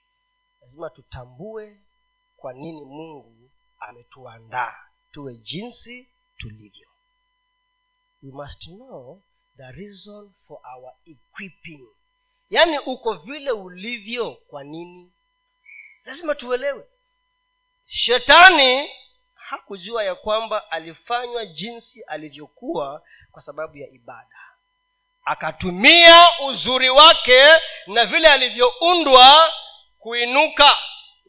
[0.60, 1.80] lazima tutambue
[2.36, 4.74] kwa nini mungu ametuandaa
[5.12, 6.88] tuwe jinsi tulivyo.
[8.22, 9.22] We must know
[9.56, 11.88] the reason for our equipping.
[12.50, 15.12] Yaani uko vile ulivyo kwa nini?
[16.04, 16.88] Lazima tuelewe
[17.86, 18.90] shetani
[19.34, 24.36] hakujua ya kwamba alifanywa jinsi alivyokuwa kwa sababu ya ibada.
[25.24, 27.42] Akatumia uzuri wake
[27.86, 29.52] na vile alivyoundwa
[29.98, 30.78] kuinuka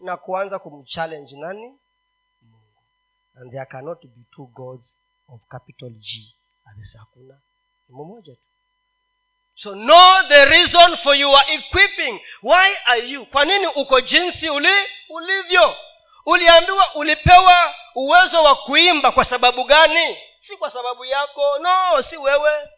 [0.01, 1.79] na kuanza kumchallenge nani?
[2.41, 2.83] Mungu.
[3.35, 4.97] And there cannot be two gods
[5.29, 6.35] of capital g.
[6.65, 7.39] Alisa hakuna.
[7.89, 8.41] Mungu mmoja tu.
[9.57, 12.19] So know the reason for your equipping.
[12.43, 13.25] Why are you?
[13.25, 15.75] Kwa nini uko jinsi uli ulivyo
[16.25, 20.17] uliambiwa ulipewa uwezo wa kuimba kwa sababu gani?
[20.39, 21.59] Si kwa sababu yako.
[21.59, 22.69] No si wewe.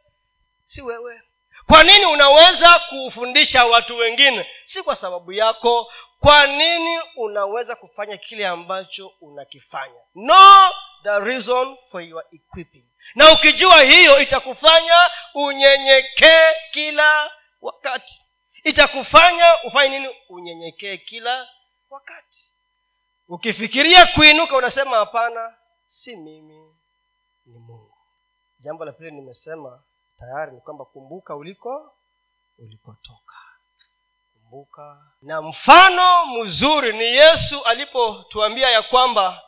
[0.65, 1.21] Si wewe.
[1.67, 4.49] Kwa nini unaweza kufundisha watu wengine?
[4.65, 5.91] Si kwa sababu yako.
[6.19, 10.01] Kwa nini unaweza kufanya kile ambacho unakifanya?
[10.15, 10.73] No
[11.03, 12.83] the reason for your equipping.
[13.15, 17.31] Na ukijua hiyo itakufanya unyenyekee kila
[17.61, 18.21] wakati.
[18.63, 20.15] Itakufanya ufanye nini?
[20.29, 21.49] Unyenyekee kila
[21.89, 22.46] wakati
[23.27, 25.55] ukifikiria kuinuka unasema hapana
[25.85, 26.75] si mimi
[27.45, 27.97] ni mungu.
[28.59, 29.83] Jambo la pili nimesema
[30.17, 31.93] tayari ni kwamba kumbuka uliko
[32.57, 33.33] ulikotoka.
[34.33, 34.97] Kumbuka.
[35.21, 39.41] Na mfano mzuri ni yesu alipotuambia ya kwamba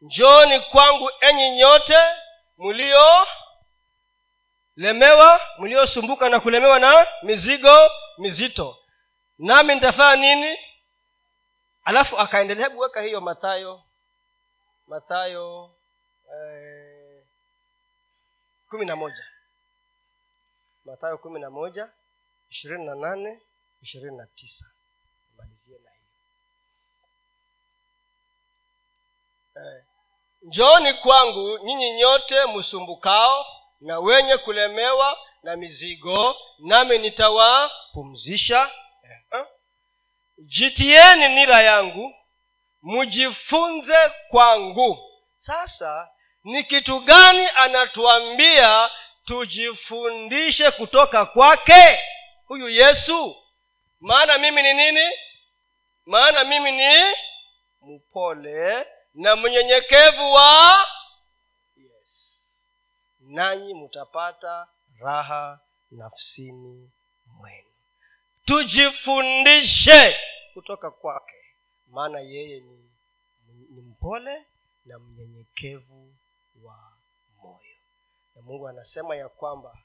[0.00, 1.96] njoni kwangu enyi nyote
[2.58, 3.26] mlio
[4.76, 8.76] lemewa mliosumbuka na kulemewa na mizigo mizito.
[9.38, 10.58] Nami nitafanya nini
[11.84, 13.82] alafu akaendelea hebu hiyo mathayo
[14.86, 15.70] mathayo
[16.32, 17.22] eh,
[18.70, 19.26] kumi na moja.
[20.84, 21.88] Mathayo kumi na moja
[22.50, 23.40] ishirini na nane
[23.82, 24.64] ishirini na tisa.
[25.38, 26.10] Malizie na hiyo.
[29.56, 29.84] Eh,
[30.42, 33.46] njooni kwangu nyinyi nyote msumbukao
[33.80, 38.70] na wenye kulemewa na mizigo nami nitawapumzisha
[40.38, 42.14] jitieni nira yangu
[42.82, 43.96] mjifunze
[44.30, 44.98] kwangu.
[45.36, 46.08] Sasa
[46.44, 48.90] ni kitu gani anatuambia
[49.24, 51.98] tujifundishe kutoka kwake?
[52.46, 53.36] Huyu yesu.
[54.00, 55.10] Maana mimi ni nini?
[56.06, 57.14] Maana mimi ni
[57.82, 60.86] mpole na mnyenyekevu wa
[61.76, 62.64] yes
[63.20, 64.66] nanyi mtapata
[65.00, 65.60] raha
[65.90, 66.90] nafsini
[68.44, 70.16] tujifundishe
[70.54, 71.34] kutoka kwake.
[71.90, 72.88] Maana yeye ni,
[73.70, 74.46] ni mpole
[74.86, 76.14] na mnyenyekevu
[76.62, 76.78] wa
[77.42, 77.76] moyo.
[78.36, 79.78] Na mungu anasema ya kwamba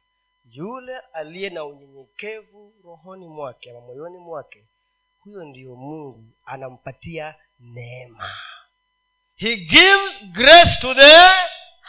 [0.52, 4.66] yule aliye na unyenyekevu rohoni mwake ama moyoni mwake
[5.20, 8.30] huyo ndiyo mungu anampatia neema.
[9.36, 11.28] He gives grace to the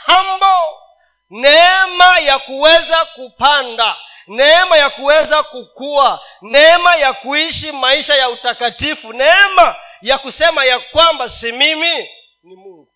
[0.07, 0.77] humble.
[1.31, 3.97] Neema ya kuweza kupanda
[4.27, 11.29] neema ya kuweza kukua neema ya kuishi maisha ya utakatifu neema ya kusema ya kwamba
[11.29, 12.09] si mimi
[12.43, 12.89] ni mungu.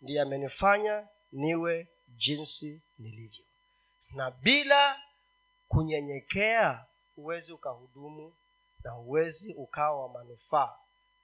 [0.00, 3.44] Ndiye amenifanya niwe jinsi nilivyo.
[4.14, 5.00] Na bila
[5.68, 6.84] kunyenyekea
[7.16, 8.34] huwezi ukahudumu
[8.84, 10.74] na huwezi ukawa wa manufaa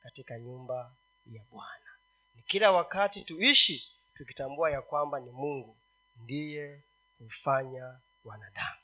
[0.03, 0.93] katika nyumba
[1.27, 1.91] ya bwana.
[2.35, 5.77] Ni kila wakati tuishi tukitambua ya kwamba ni mungu
[6.17, 6.83] ndiye
[7.19, 8.80] hufanya wanadamu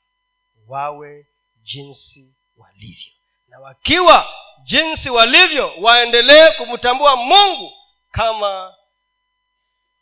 [0.68, 1.26] wawe
[1.62, 3.12] jinsi walivyo.
[3.48, 4.28] Na wakiwa
[4.64, 7.72] jinsi walivyo waendelee kumtambua mungu
[8.10, 8.74] kama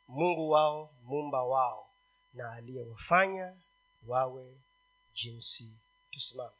[0.08, 1.90] mungu wao mumba wao
[2.34, 3.56] na aliyewafanya
[4.06, 4.54] wawe
[5.14, 6.50] jinsi tusimame